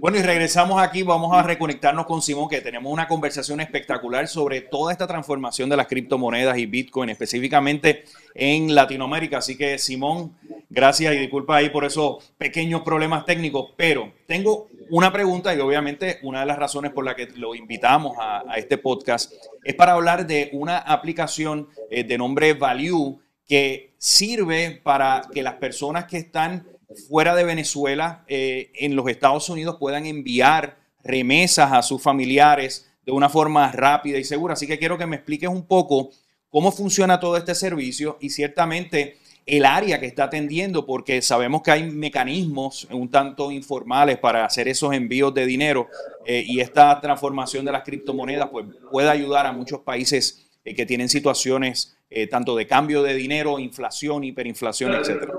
[0.00, 4.60] Bueno, y regresamos aquí, vamos a reconectarnos con Simón, que tenemos una conversación espectacular sobre
[4.60, 8.04] toda esta transformación de las criptomonedas y Bitcoin, específicamente
[8.34, 9.38] en Latinoamérica.
[9.38, 10.36] Así que, Simón,
[10.68, 16.18] gracias y disculpa ahí por esos pequeños problemas técnicos, pero tengo una pregunta y obviamente
[16.22, 19.32] una de las razones por la que lo invitamos a, este podcast
[19.64, 25.54] es para hablar de una aplicación eh, de nombre Value que sirve para que las
[25.54, 26.66] personas que están
[27.08, 33.12] fuera de Venezuela, eh, en los Estados Unidos, puedan enviar remesas a sus familiares de
[33.12, 34.54] una forma rápida y segura.
[34.54, 36.10] Así que quiero que me expliques un poco
[36.50, 41.70] cómo funciona todo este servicio y ciertamente el área que está atendiendo, porque sabemos que
[41.70, 45.88] hay mecanismos un tanto informales para hacer esos envíos de dinero
[46.24, 50.86] eh, y esta transformación de las criptomonedas pues, puede ayudar a muchos países eh, que
[50.86, 51.92] tienen situaciones
[52.30, 55.34] tanto de cambio de dinero, inflación, hiperinflación, etcétera.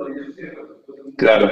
[1.18, 1.50] Claro,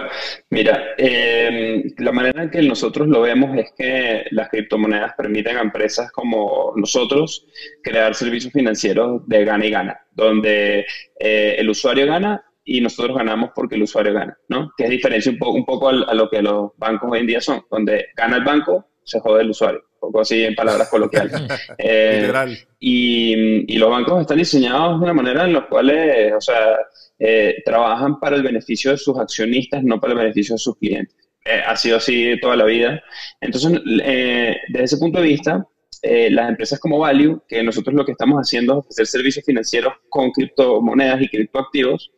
[0.52, 5.62] mira, em, la manera en que nosotros lo vemos es que las criptomonedas permiten a
[5.62, 7.48] empresas como nosotros
[7.82, 10.86] crear servicios financieros de gana y gana, donde
[11.20, 14.72] eh, el usuario gana y nosotros ganamos porque el usuario gana, ¿no?
[14.78, 17.42] Que es diferencia un, poco, un poco a, lo que los bancos hoy en día
[17.42, 21.42] son, donde gana el banco, se jode el usuario, un poco así en palabras coloquiales.
[21.80, 22.32] Eh,
[22.80, 25.92] y, y los bancos están diseñados de una manera en la cual,
[26.38, 26.78] o sea,
[27.18, 31.16] eh, trabajan para el beneficio de sus accionistas, no para el beneficio de sus clientes.
[31.46, 33.02] Eh, ha sido así toda la vida.
[33.40, 35.68] Entonces, eh, desde ese punto de vista,
[36.04, 40.30] las empresas como Value, que nosotros lo que estamos haciendo es ofrecer servicios financieros con
[40.30, 42.12] criptomonedas y criptoactivos,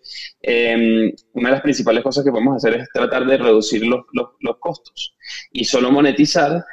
[0.44, 4.58] una de las principales cosas que podemos hacer es tratar de reducir los, los, los
[4.58, 5.16] costos
[5.54, 6.66] y solo monetizar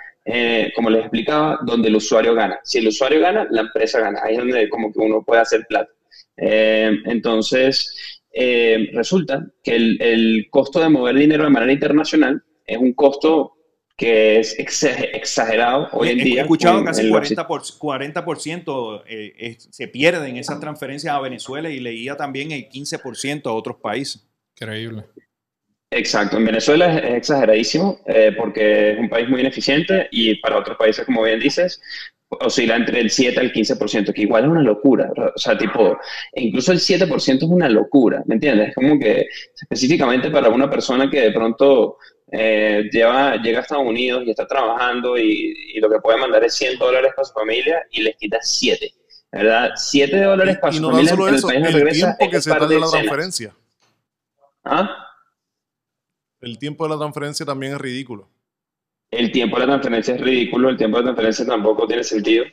[0.75, 2.59] como les explicaba, donde el usuario gana.
[2.65, 4.19] Si el usuario gana, la empresa gana.
[4.25, 5.93] Ahí es donde como que uno puede hacer plata.
[6.37, 7.95] entonces,
[8.35, 13.53] eh, resulta que el, costo de mover dinero de manera internacional es un costo
[13.97, 16.41] que es exagerado hoy en día.
[16.41, 21.79] He escuchado casi 40%, por, 40% eh, se pierde en esas transferencias a Venezuela y
[21.79, 24.27] leía también el 15% a otros países.
[24.57, 25.05] Increíble.
[25.95, 30.77] Exacto, en Venezuela es, exageradísimo eh, porque es un país muy ineficiente y para otros
[30.77, 31.81] países, como bien dices,
[32.29, 35.11] oscila entre el 7 al 15%, que igual es una locura.
[35.35, 35.99] O sea, tipo,
[36.35, 38.69] incluso el 7% es una locura, ¿me entiendes?
[38.69, 39.27] Es como que
[39.61, 41.99] específicamente para una persona que de pronto
[42.31, 46.55] eh, lleva, llega a Estados Unidos y está trabajando y, lo que puede mandar es
[46.55, 48.95] 100 dólares para su familia y les quita 7.
[49.33, 49.71] ¿Verdad?
[49.75, 51.19] 7 dólares para su familia en
[51.67, 53.55] el país el tiempo que se tarda la transferencia.
[54.65, 54.89] ¿Ah?
[56.41, 58.34] El tiempo de la transferencia también es ridículo
[59.19, 62.45] el tiempo de la transferencia es ridículo, el tiempo de la transferencia tampoco tiene sentido.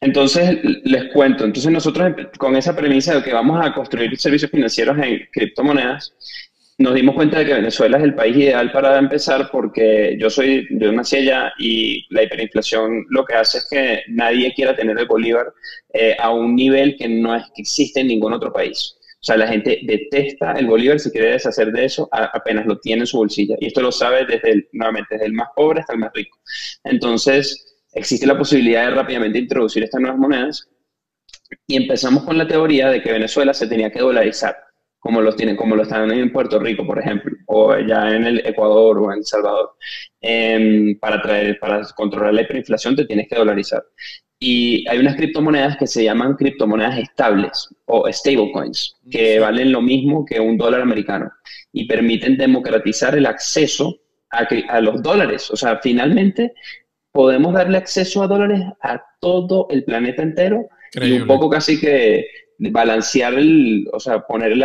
[0.00, 4.96] Entonces, les cuento, entonces nosotros con esa premisa de que vamos a construir servicios financieros
[4.98, 6.14] en criptomonedas,
[6.78, 10.66] nos dimos cuenta de que Venezuela es el país ideal para empezar porque yo soy,
[10.70, 15.06] yo nací allá y la hiperinflación lo que hace es que nadie quiera tener el
[15.06, 15.52] bolívar
[15.92, 18.96] eh, a un nivel que no es, que existe en ningún otro país.
[19.20, 23.02] O sea, la gente detesta el bolívar, se quiere deshacer de eso apenas lo tiene
[23.02, 23.54] en su bolsilla.
[23.60, 26.38] Y esto lo sabe desde el, nuevamente, desde el más pobre hasta el más rico.
[26.84, 30.68] Entonces, existe la posibilidad de rápidamente introducir estas nuevas monedas
[31.66, 34.56] y empezamos con la teoría de que Venezuela se tenía que dolarizar
[35.00, 38.46] como los tienen, como lo están en Puerto Rico, por ejemplo, o ya en el
[38.46, 39.74] Ecuador o en El Salvador.
[40.20, 43.82] Em, para, traer, para controlar la hiperinflación te tienes que dolarizar.
[44.42, 50.24] Y hay unas criptomonedas que se llaman criptomonedas estables o stablecoins, que valen lo mismo
[50.24, 51.30] que un dólar americano
[51.72, 53.98] y permiten democratizar el acceso
[54.30, 55.50] a, a los dólares.
[55.50, 56.54] O sea, finalmente
[57.12, 62.26] podemos darle acceso a dólares a todo el planeta entero y un poco casi que
[62.58, 64.62] balancear el, o sea, poner el,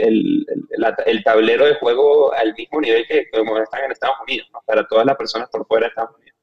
[0.00, 0.46] el,
[1.06, 5.06] el, tablero de juego al mismo nivel que como están en Estados Unidos, para todas
[5.06, 6.37] las personas por fuera de Estados Unidos.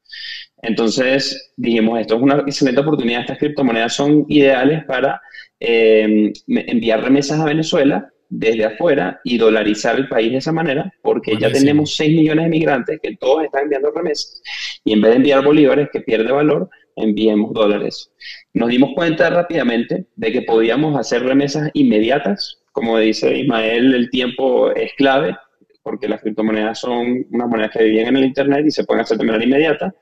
[0.62, 5.20] Entonces dijimos, esto es una excelente oportunidad, estas criptomonedas son ideales para
[5.60, 11.36] eh, enviar remesas a Venezuela desde afuera y dolarizar el país de esa manera, porque
[11.38, 14.42] ya tenemos 6 millones de migrantes que todos están enviando remesas,
[14.84, 18.10] y en vez de enviar bolívares que pierde valor, enviemos dólares.
[18.54, 22.62] Nos dimos cuenta rápidamente de que podíamos hacer remesas inmediatas.
[22.72, 25.36] Como dice Ismael, el tiempo es clave
[25.82, 29.18] porque las criptomonedas son unas monedas que viven en el Internet y se pueden hacer
[29.18, 29.94] de manera inmediata.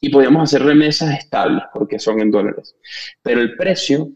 [0.00, 2.76] Y podíamos hacer remesas estables porque son en dólares.
[3.22, 4.10] Pero el precio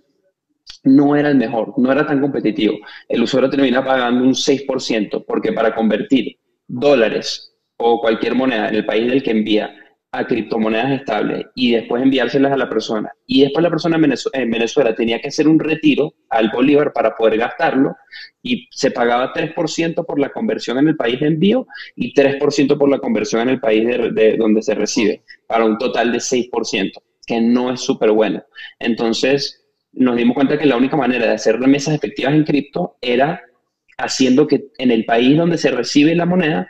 [0.84, 2.78] no era el mejor, no era tan competitivo.
[3.08, 8.84] El usuario termina pagando un 6% porque para convertir dólares o cualquier moneda en el
[8.84, 9.74] país del que envía
[10.12, 13.12] a criptomonedas estables y después enviárselas a la persona.
[13.26, 17.38] Y después la persona en Venezuela, tenía que hacer un retiro al Bolívar para poder
[17.38, 17.96] gastarlo
[18.42, 22.88] y se pagaba 3% por la conversión en el país de envío y 3% por
[22.88, 26.92] la conversión en el país de, donde se recibe, para un total de 6%,
[27.26, 28.42] que no es súper bueno.
[28.80, 33.42] Entonces nos dimos cuenta que la única manera de hacer remesas efectivas en cripto era
[33.96, 36.68] haciendo que en el país donde se recibe la moneda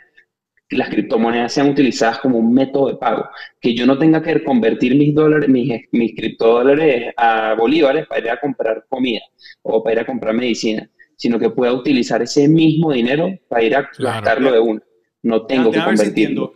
[0.71, 3.29] las criptomonedas sean utilizadas como un método de pago,
[3.59, 8.29] que yo no tenga que convertir mis dólares, mis, mis criptodólares a bolívares para ir
[8.29, 9.21] a comprar comida
[9.61, 13.75] o para ir a comprar medicina, sino que pueda utilizar ese mismo dinero para ir
[13.75, 14.81] a gastarlo de uno.
[15.23, 16.53] No tengo que convertirlo.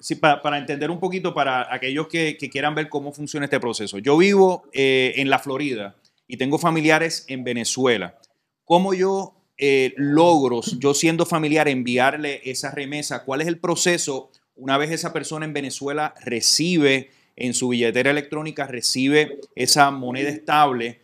[0.00, 3.98] Sí, para, entender un poquito para aquellos que, quieran ver cómo funciona este proceso.
[3.98, 5.96] Yo vivo eh, en la Florida
[6.26, 8.18] y tengo familiares en Venezuela.
[8.64, 13.24] ¿Cómo yo eh, logros, yo siendo familiar, enviarle esa remesa?
[13.24, 18.66] ¿Cuál es el proceso una vez esa persona en Venezuela recibe en su billetera electrónica,
[18.66, 21.00] recibe esa moneda estable?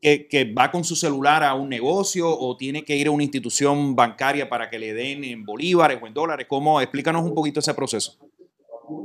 [0.00, 3.96] Que, va con su celular a un negocio o tiene que ir a una institución
[3.96, 6.46] bancaria para que le den en bolívares o en dólares?
[6.48, 6.80] ¿Cómo?
[6.80, 8.16] Explícanos un poquito ese proceso.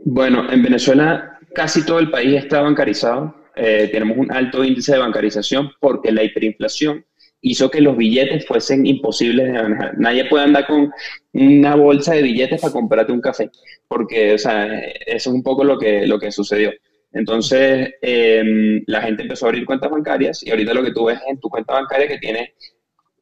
[0.05, 3.33] Bueno, en Venezuela casi todo el país está bancarizado.
[3.55, 7.03] Eh, tenemos un alto índice de bancarización porque la hiperinflación
[7.43, 9.97] hizo que los billetes fuesen imposibles de manejar.
[9.97, 10.91] Nadie puede andar con
[11.33, 13.51] una bolsa de billetes para comprarte un café,
[13.87, 16.71] porque, o sea, eso es un poco lo que, lo que sucedió.
[17.11, 21.19] Entonces, em, la gente empezó a abrir cuentas bancarias y ahorita lo que tú ves
[21.27, 22.53] en tu cuenta bancaria que tiene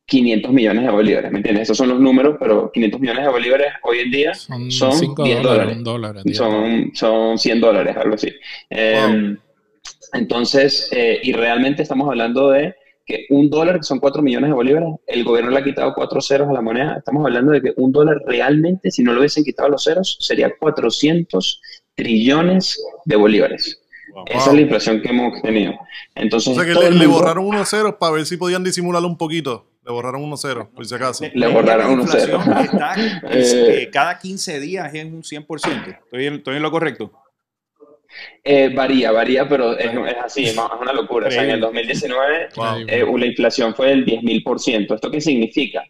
[0.05, 1.63] 500 millones de bolívares, ¿me entiendes?
[1.63, 5.77] Esos son los números, pero 500 millones de bolívares hoy en día son, 10 dólares.
[6.37, 8.31] son, son 100 dólares, algo así.
[8.69, 9.35] Em,
[10.13, 12.75] entonces, eh, y realmente estamos hablando de
[13.11, 16.21] que un dólar, que son 4 millones de bolívares, el gobierno le ha quitado cuatro
[16.21, 16.95] ceros a la moneda.
[16.97, 20.51] Estamos hablando de que un dólar realmente, si no lo hubiesen quitado los ceros, sería
[20.57, 21.61] 400
[21.95, 23.81] trillones de bolívares.
[24.25, 25.73] Esa es la inflación que hemos tenido.
[26.15, 29.67] Entonces, o sea que le, borraron unos ceros para ver si podían disimularlo un poquito.
[29.85, 31.25] Le borraron unos ceros, por si acaso.
[31.33, 32.43] Le, borraron unos ceros.
[33.31, 35.99] Eh, cada 15 días es un 100%.
[36.03, 37.11] ¿Estoy ¿Estoy en lo correcto?
[38.43, 39.91] Eh, varía, varía, pero es,
[40.23, 41.27] así, es una locura.
[41.27, 42.49] O sea, en el 2019
[42.87, 44.95] eh, la inflación fue del 10.000%.
[44.95, 45.83] ¿Esto qué significa?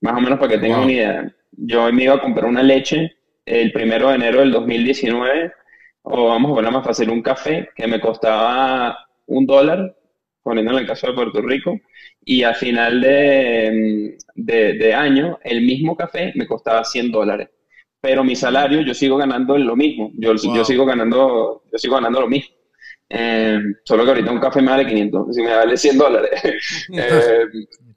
[0.00, 1.34] Más o menos para que tengan una idea.
[1.52, 3.12] Yo me iba a comprar una leche
[3.44, 5.52] el primero de enero del 2019,
[6.02, 8.96] o vamos a poner más fácil, un café que me costaba
[9.26, 9.96] un dólar,
[10.42, 11.78] poniendo en el caso de Puerto Rico,
[12.24, 17.48] y a final de, de, de año el mismo café me costaba 100 dólares
[18.02, 20.10] pero mi salario yo sigo ganando lo mismo.
[20.14, 22.54] Yo, yo sigo ganando yo sigo ganando lo mismo.
[23.08, 26.30] Eh, solo que ahorita un café me vale 500, si me vale 100 dólares.
[26.94, 27.44] eh,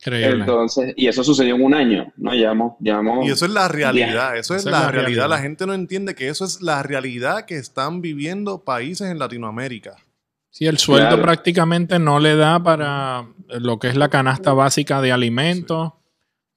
[0.05, 2.33] entonces, y eso sucedió en un año, ¿no?
[2.33, 5.27] Llevamos, llevamos y eso es la realidad, eso es, la, realidad.
[5.27, 9.95] La gente no entiende que eso es la realidad que están viviendo países en Latinoamérica.
[10.51, 15.11] Sí, el sueldo prácticamente no le da para lo que es la canasta básica de
[15.11, 15.93] alimentos,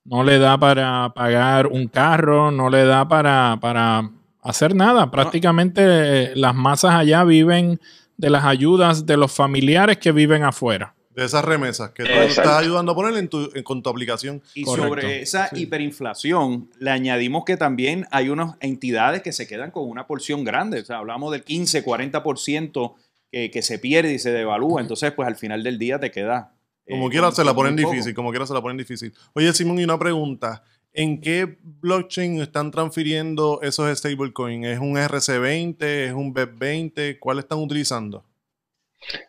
[0.08, 4.10] no le da para pagar un carro, no le da para, para
[4.42, 5.10] hacer nada.
[5.10, 7.80] Prácticamente eh, las masas allá viven
[8.16, 10.94] de las ayudas de los familiares que viven afuera.
[11.14, 14.40] De esas remesas que tú estás ayudando a poner en tu, con tu aplicación.
[14.54, 19.88] Y sobre esa hiperinflación, le añadimos que también hay unas entidades que se quedan con
[19.88, 20.80] una porción grande.
[20.80, 22.94] O sea, hablamos del 15, 40%
[23.32, 24.80] que, que se pierde y se devalúa.
[24.80, 26.52] Entonces, pues al final del día te queda.
[26.88, 29.12] Eh, como quiera se la ponen difícil, como quiera se la ponen difícil.
[29.34, 30.64] Oye, Simón, y una pregunta.
[30.94, 34.66] ¿En qué blockchain están transfiriendo esos stablecoins?
[34.66, 35.76] ¿Es un RC20?
[35.80, 37.18] ¿Es un BEP20?
[37.20, 38.24] ¿Cuál están utilizando?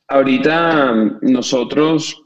[0.07, 2.23] Ahorita nosotros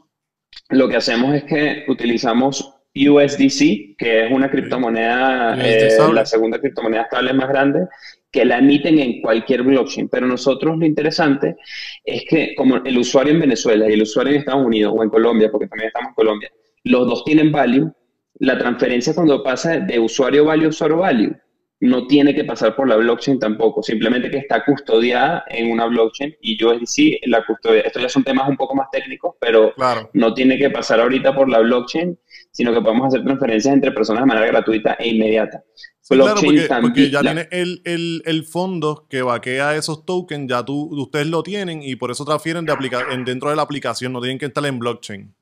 [0.70, 7.02] lo que hacemos es que utilizamos USDC, que es una criptomoneda, eh, la segunda criptomoneda
[7.02, 7.86] estable más grande,
[8.30, 10.08] que la emiten en cualquier blockchain.
[10.08, 11.56] Pero nosotros lo interesante
[12.04, 15.10] es que como el usuario en Venezuela y el usuario en Estados Unidos o en
[15.10, 16.50] Colombia, porque también estamos en Colombia,
[16.84, 17.92] los dos tienen value,
[18.38, 21.36] la transferencia cuando pasa de usuario value a usuario value
[21.84, 26.34] no tiene que pasar por la blockchain tampoco, simplemente que está custodiada en una blockchain
[26.40, 27.82] y yo sí la custodia.
[27.82, 29.74] Estos ya son temas un poco más técnicos, pero
[30.14, 32.18] no tiene que pasar ahorita por la blockchain,
[32.54, 35.64] sino que podemos hacer transferencias entre personas de manera gratuita e inmediata.
[36.08, 36.40] claro,
[36.80, 41.42] porque, ya tiene el, el, el, fondo que vaquea esos tokens, ya tú, ustedes lo
[41.42, 44.64] tienen y por eso transfieren de aplica dentro de la aplicación, no tienen que estar
[44.66, 45.34] en blockchain.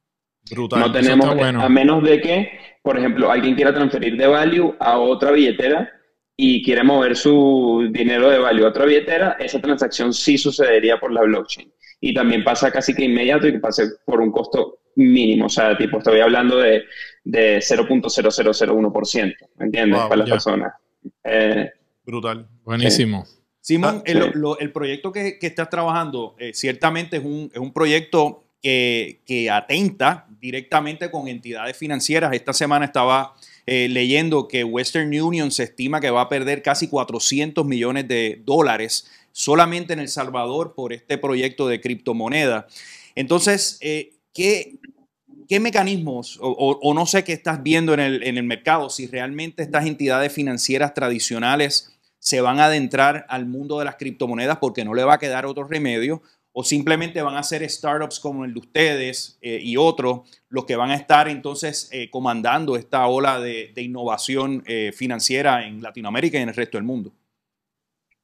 [0.50, 0.80] Brutal.
[0.80, 2.50] No tenemos, a menos de que,
[2.82, 5.90] por ejemplo, alguien quiera transferir de value a otra billetera
[6.34, 11.12] y quiere mover su dinero de value a otra billetera, esa transacción sí sucedería por
[11.12, 11.70] la blockchain.
[12.00, 15.46] Y también pasa casi que inmediato y que pase por un costo mínimo.
[15.46, 16.84] O sea, tipo, estoy hablando de,
[17.24, 20.00] de 0.0001%, ¿entiendes?
[20.00, 20.72] Para las personas.
[21.24, 21.70] Eh,
[22.04, 22.48] Brutal.
[22.64, 23.24] Buenísimo.
[23.60, 28.42] Simón, ah, el, proyecto que, que estás trabajando eh, ciertamente es un, es un proyecto
[28.60, 32.32] que, que, atenta directamente con entidades financieras.
[32.34, 33.34] Esta semana estaba
[33.66, 38.42] eh, leyendo que Western Union se estima que va a perder casi 400 millones de
[38.44, 42.66] dólares solamente en El Salvador por este proyecto de criptomoneda.
[43.14, 44.78] Entonces, eh, ¿qué,
[45.48, 48.90] ¿qué, mecanismos o, no sé qué estás viendo en el, en el mercado?
[48.90, 54.58] Si realmente estas entidades financieras tradicionales se van a adentrar al mundo de las criptomonedas
[54.58, 56.22] porque no le va a quedar otro remedio
[56.52, 60.76] o simplemente van a ser startups como el de ustedes eh, y otros los que
[60.76, 66.42] van a estar entonces eh, comandando esta ola de, innovación eh, financiera en Latinoamérica y
[66.42, 67.12] en el resto del mundo?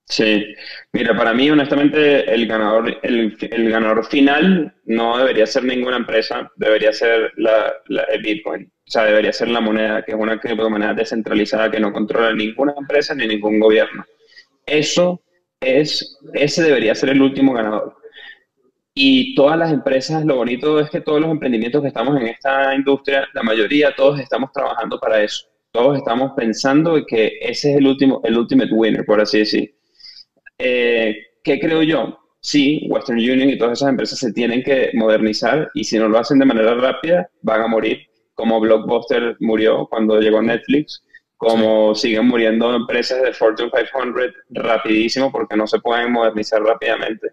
[0.08, 0.54] Sí,
[0.92, 6.92] mira, para mí honestamente el ganador, el, ganador final no debería ser ninguna empresa, debería
[6.94, 7.74] ser la,
[8.10, 8.64] el Bitcoin.
[8.64, 12.74] O sea, debería ser la moneda, que es una criptomoneda descentralizada que no controla ninguna
[12.78, 14.02] empresa ni ningún gobierno.
[14.64, 15.22] Eso
[15.60, 17.98] es, ese debería ser el último ganador.
[18.94, 22.74] Y todas las empresas, lo bonito es que todos los emprendimientos que estamos en esta
[22.74, 25.46] industria, la mayoría, todos estamos trabajando para eso.
[25.70, 29.77] Todos estamos pensando que ese es el último, el ultimate winner, por así decir.
[30.58, 32.18] Eh, ¿Qué creo yo?
[32.40, 36.18] Sí, Western Union y todas esas empresas se tienen que modernizar y si no lo
[36.18, 41.02] hacen de manera rápida, van a morir, como Blockbuster murió cuando llegó Netflix
[41.38, 47.28] como siguen muriendo empresas de Fortune 500 rapidísimo porque no se pueden modernizar rápidamente.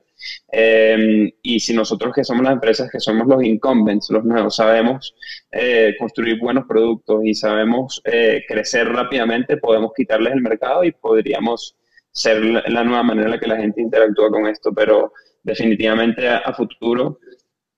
[0.51, 5.15] Em, y si nosotros que somos las empresas que somos los incumbents, los nuevos, sabemos
[5.51, 11.75] eh, construir buenos productos y sabemos eh, crecer rápidamente, podemos quitarles el mercado y podríamos
[12.15, 15.11] ser la, nueva manera en la que la gente interactúa con esto, pero
[15.43, 17.19] definitivamente a futuro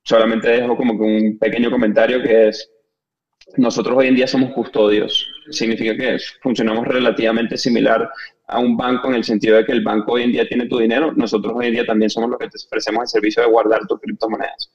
[0.03, 2.71] solamente dejo como que un pequeño comentario que es
[3.55, 5.27] nosotros hoy en día somos custodios.
[5.49, 8.09] Significa que funcionamos relativamente similar
[8.47, 10.77] a un banco en el sentido de que el banco hoy en día tiene tu
[10.77, 11.13] dinero.
[11.15, 13.99] Nosotros hoy en día también somos los que te ofrecemos el servicio de guardar tus
[13.99, 14.71] criptomonedas.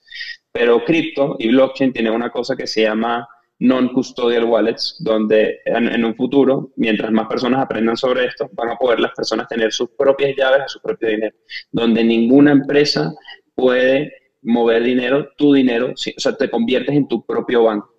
[0.51, 3.29] Pero cripto y blockchain tienen una cosa que se llama
[3.63, 9.01] non-custodial wallets, donde en, un futuro, mientras más personas aprendan sobre esto, van a poder
[9.01, 11.37] las personas tener sus propias llaves a su propio dinero,
[11.71, 13.13] donde ninguna empresa
[13.55, 17.93] puede mover dinero, tu dinero, o sea, te conviertes en tu propio banco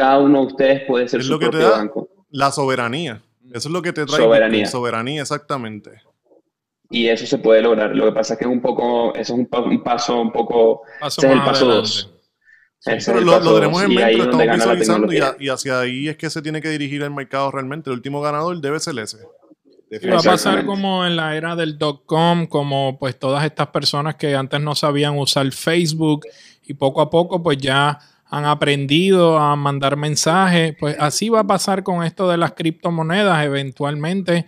[0.00, 2.08] cada uno de ustedes puede ser su propio banco.
[2.30, 3.22] La soberanía.
[3.52, 4.66] Eso es lo que te trae soberanía.
[4.66, 6.02] soberanía, exactamente.
[6.88, 7.94] Y eso se puede lograr.
[7.94, 9.46] Lo que pasa es que es un poco, eso es un,
[9.82, 11.82] paso un poco, paso es el paso
[12.84, 16.62] pero lo, tenemos en mente, lo estamos visualizando y, hacia ahí es que se tiene
[16.62, 17.90] que dirigir el mercado realmente.
[17.90, 19.18] El último ganador debe ser ese.
[20.08, 24.36] Va a pasar como en la era del dot-com, como pues todas estas personas que
[24.36, 26.26] antes no sabían usar Facebook
[26.64, 30.76] y poco a poco pues ya han aprendido a mandar mensajes.
[30.78, 33.44] Pues así va a pasar con esto de las criptomonedas.
[33.44, 34.46] Eventualmente,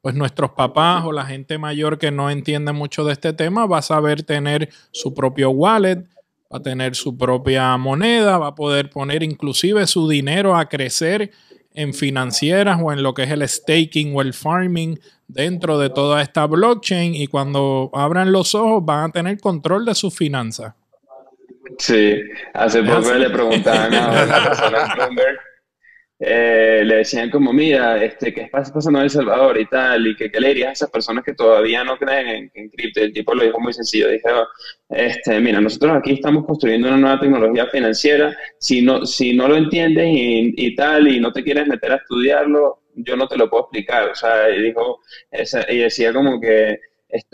[0.00, 3.78] pues nuestros papás o la gente mayor que no entiende mucho de este tema va
[3.78, 6.06] a saber tener su propio wallet,
[6.52, 11.30] va a tener su propia moneda, va a poder poner inclusive su dinero a crecer
[11.74, 16.22] en financieras o en lo que es el staking o el farming dentro de toda
[16.22, 20.74] esta blockchain y cuando abran los ojos van a tener control de sus finanzas.
[21.78, 22.14] Sí,
[22.52, 25.38] hace poco le preguntaban a una persona en Bloomberg
[26.26, 30.06] eh, le decían como, mira, este, ¿qué está pasando en El Salvador y tal?
[30.06, 33.00] Y que qué le dirías a esas personas que todavía no creen en, cripto.
[33.00, 34.28] el tipo lo dijo muy sencillo, dijo,
[34.88, 39.56] este, mira, nosotros aquí estamos construyendo una nueva tecnología financiera, si no, si no lo
[39.56, 43.64] entiendes y, tal, y no te quieres meter a estudiarlo, yo no te lo puedo
[43.64, 44.08] explicar.
[44.08, 45.00] O sea, y dijo,
[45.68, 46.78] y decía como que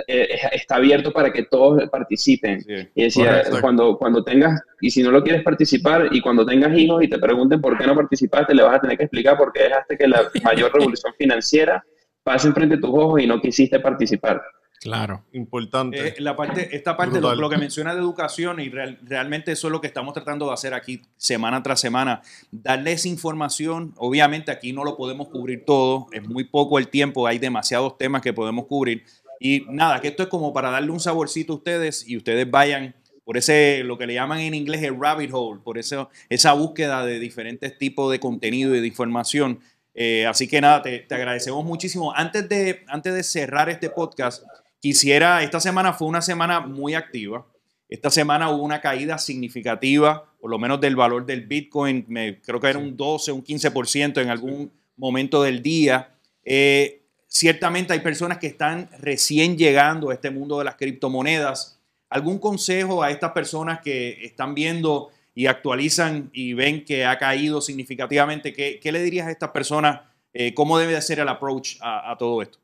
[0.06, 2.62] eh, está, abierto para que todos participen.
[2.94, 7.02] y decía, cuando, cuando tengas, y si no lo quieres participar, y cuando tengas hijos
[7.02, 9.64] y te pregunten por qué no participaste, le vas a tener que explicar por qué
[9.64, 11.84] dejaste que la mayor revolución financiera
[12.22, 14.42] pase enfrente de tus ojos y no quisiste participar.
[14.80, 15.24] Claro.
[15.32, 16.08] Importante.
[16.08, 19.72] Eh, la parte, esta parte, lo, lo, que menciona de educación, y realmente eso es
[19.72, 23.92] lo que estamos tratando de hacer aquí semana tras semana, darles información.
[23.98, 28.22] Obviamente aquí no lo podemos cubrir todo, es muy poco el tiempo, hay demasiados temas
[28.22, 29.04] que podemos cubrir,
[29.42, 32.94] y nada, que esto es como para darle un saborcito a ustedes y ustedes vayan
[33.24, 37.06] por ese, lo que le llaman en inglés el rabbit hole, por eso, esa búsqueda
[37.06, 39.60] de diferentes tipos de contenido y de información.
[39.94, 42.12] Eh, así que nada, te, agradecemos muchísimo.
[42.14, 44.44] Antes de, antes de cerrar este podcast,
[44.78, 47.46] quisiera, esta semana fue una semana muy activa.
[47.88, 52.60] Esta semana hubo una caída significativa, por lo menos del valor del Bitcoin, me, creo
[52.60, 56.14] que era un 12, un 15% en algún momento del día.
[56.44, 56.99] Eh,
[57.32, 61.80] Ciertamente hay personas que están recién llegando a este mundo de las criptomonedas.
[62.10, 67.60] ¿Algún consejo a estas personas que están viendo y actualizan y ven que ha caído
[67.60, 68.52] significativamente?
[68.52, 70.00] ¿Qué, le dirías a estas personas?
[70.32, 72.58] Eh, ¿Cómo debe de ser el approach a, todo esto?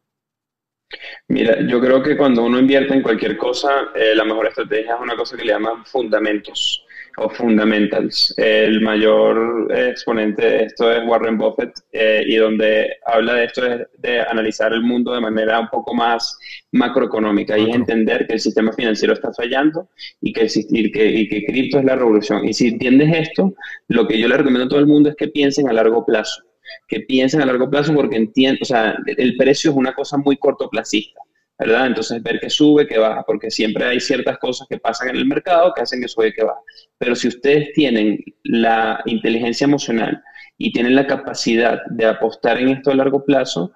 [1.29, 5.01] Mira, yo creo que cuando uno invierte en cualquier cosa, eh, la mejor estrategia es
[5.01, 6.85] una cosa que le llaman fundamentos
[7.19, 8.35] o fundamentals.
[8.37, 13.87] El mayor exponente de esto es Warren Buffett eh, y donde habla de esto es
[13.99, 16.39] de analizar el mundo de manera un poco más
[16.73, 19.89] macroeconómica y entender que el sistema financiero está fallando
[20.21, 22.47] y que, existir, que, y que cripto es la revolución.
[22.47, 23.55] Y si entiendes esto,
[23.89, 26.43] lo que yo le recomiendo a todo el mundo es que piensen a largo plazo
[26.89, 30.37] que piensen a largo plazo porque entiendo, o sea, el precio es una cosa muy
[30.37, 31.21] cortoplacista.
[31.59, 31.87] ¿Verdad?
[31.87, 35.27] Entonces ver que sube, que baja, porque siempre hay ciertas cosas que pasan en el
[35.27, 36.61] mercado que hacen que sube, que baja.
[36.99, 40.23] Pero si ustedes tienen la inteligencia emocional
[40.59, 43.73] y tienen la capacidad de apostar en esto a largo plazo,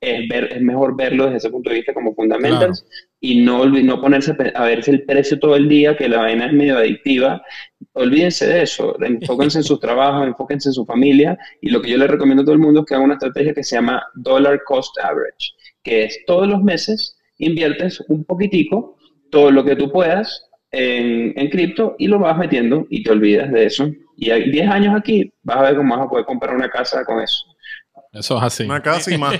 [0.00, 2.86] es, ver, es mejor verlo desde ese punto de vista como fundamentals
[3.20, 6.52] y no, no ponerse a verse el precio todo el día, que la vaina es
[6.52, 7.42] medio adictiva.
[7.92, 11.98] Olvídense de eso, enfóquense en sus trabajos, enfóquense en su familia y lo que yo
[11.98, 14.62] les recomiendo a todo el mundo es que hagan una estrategia que se llama Dollar
[14.64, 15.52] Cost Average,
[15.82, 18.96] que es todos los meses inviertes un poquitico,
[19.30, 23.50] todo lo que tú puedas en, en cripto y lo vas metiendo y te olvidas
[23.50, 23.90] de eso.
[24.16, 27.04] Y hay 10 años aquí, vas a ver cómo vas a poder comprar una casa
[27.04, 27.44] con eso.
[28.12, 28.64] Eso es así.
[28.64, 29.38] Una casa y más.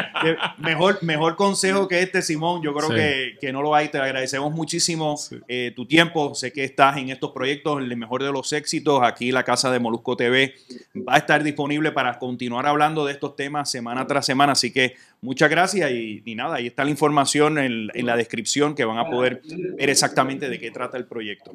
[0.58, 2.62] mejor, mejor consejo que este, Simón.
[2.62, 3.88] Yo creo que, no lo hay.
[3.88, 5.16] Te agradecemos muchísimo
[5.48, 6.34] eh, tu tiempo.
[6.34, 9.02] Sé que estás en estos proyectos, el mejor de los éxitos.
[9.02, 10.54] Aquí la casa de Molusco TV
[10.96, 14.52] va a estar disponible para continuar hablando de estos temas semana tras semana.
[14.52, 18.84] Así que muchas gracias y, nada, ahí está la información en, en la descripción que
[18.84, 19.42] van a poder
[19.76, 21.52] ver exactamente de qué trata el proyecto.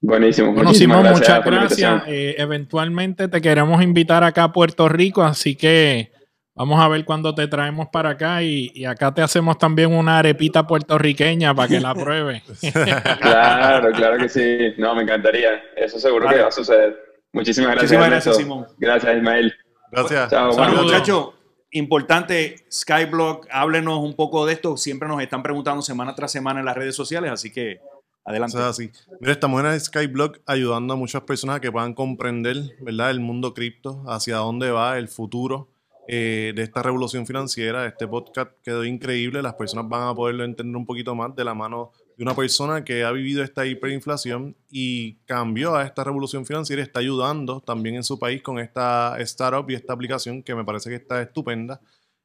[0.00, 0.52] Buenísimo.
[0.52, 2.02] Bueno, Simón, muchas gracias.
[2.06, 6.12] Eh, eventualmente te queremos invitar acá a Puerto Rico, así que
[6.54, 10.66] vamos a ver cuándo te traemos para acá y, acá te hacemos también una arepita
[10.66, 12.42] puertorriqueña para que la pruebe.
[13.20, 14.74] claro, claro que sí.
[14.78, 15.62] No, me encantaría.
[15.76, 16.96] Eso seguro que va a suceder.
[17.32, 17.90] Muchísimas gracias.
[17.90, 18.66] Muchísimas gracias, Simón.
[18.78, 19.54] Gracias, Ismael.
[19.90, 20.30] Gracias.
[20.30, 20.52] Chao.
[20.54, 21.28] Bueno, muchachos
[21.70, 24.76] importante, Skyblock, háblenos un poco de esto.
[24.76, 27.80] Siempre nos están preguntando semana tras semana en las redes sociales, así que
[28.28, 28.58] Adelante.
[28.58, 28.90] así.
[29.20, 33.10] Mira, estamos en Skyblock ayudando a muchas personas a que puedan comprender ¿verdad?
[33.10, 35.70] el mundo cripto, hacia dónde va el futuro
[36.06, 37.86] eh, de esta revolución financiera.
[37.86, 39.40] Este podcast quedó increíble.
[39.40, 42.84] Las personas van a poderlo entender un poquito más de la mano de una persona
[42.84, 48.04] que ha vivido esta hiperinflación y cambió a esta revolución financiera está ayudando también en
[48.04, 51.80] su país con esta startup y esta aplicación que me parece que está estupenda.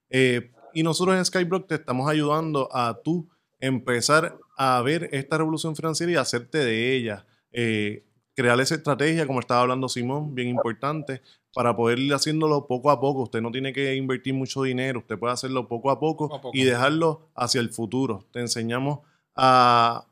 [0.10, 3.30] Eh, y nosotros en Skyblock te estamos ayudando a tú
[3.64, 7.26] empezar a ver esta revolución financiera y hacerte de ella.
[7.54, 8.04] Eh,
[8.36, 11.22] crear esa estrategia, como estaba hablando Simón, bien importante,
[11.54, 13.24] para poder ir haciéndolo poco a poco.
[13.24, 17.30] Usted no tiene que invertir mucho dinero, usted puede hacerlo poco a poco, y dejarlo
[17.36, 18.26] hacia el futuro.
[18.34, 19.00] Te enseñamos
[19.34, 20.08] a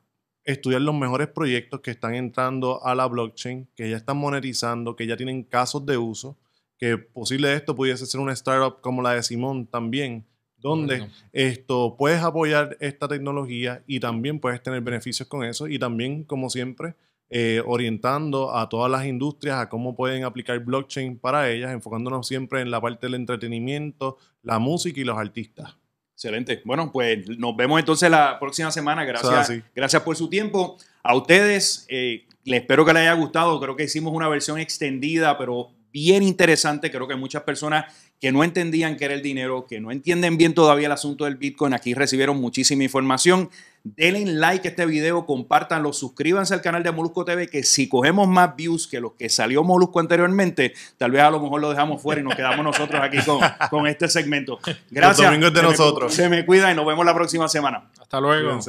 [0.45, 5.07] estudiar los mejores proyectos que están entrando a la blockchain, que ya están monetizando, que
[5.07, 6.37] ya tienen casos de uso,
[6.77, 10.25] que posible esto pudiese ser una startup como la de Simón también,
[10.61, 16.23] donde esto puedes apoyar esta tecnología y también puedes tener beneficios con eso y también,
[16.23, 16.95] como siempre,
[17.29, 22.59] eh, orientando a todas las industrias a cómo pueden aplicar blockchain para ellas, enfocándonos siempre
[22.59, 25.77] en la parte del entretenimiento, la música y los artistas.
[26.13, 26.61] Excelente.
[26.65, 29.05] Bueno, pues nos vemos entonces la próxima semana.
[29.05, 30.77] Gracias, gracias por su tiempo.
[31.01, 33.59] A ustedes, eh, les espero que les haya gustado.
[33.59, 36.91] Creo que hicimos una versión extendida, pero bien interesante.
[36.91, 40.53] Creo que muchas personas que no entendían qué era el dinero, que no entienden bien
[40.53, 43.49] todavía el asunto del Bitcoin, aquí recibieron muchísima información.
[43.83, 48.27] Denle like a este video, compártanlo, suscríbanse al canal de Molusco TV, que si cogemos
[48.27, 51.99] más views que los que salió Molusco anteriormente, tal vez a lo mejor lo dejamos
[51.99, 53.39] fuera y nos quedamos nosotros aquí con,
[53.71, 54.59] con este segmento.
[54.91, 55.31] Gracias.
[55.31, 56.13] de nosotros.
[56.13, 57.89] se me cuida y nos vemos la próxima semana.
[57.99, 58.59] Hasta luego.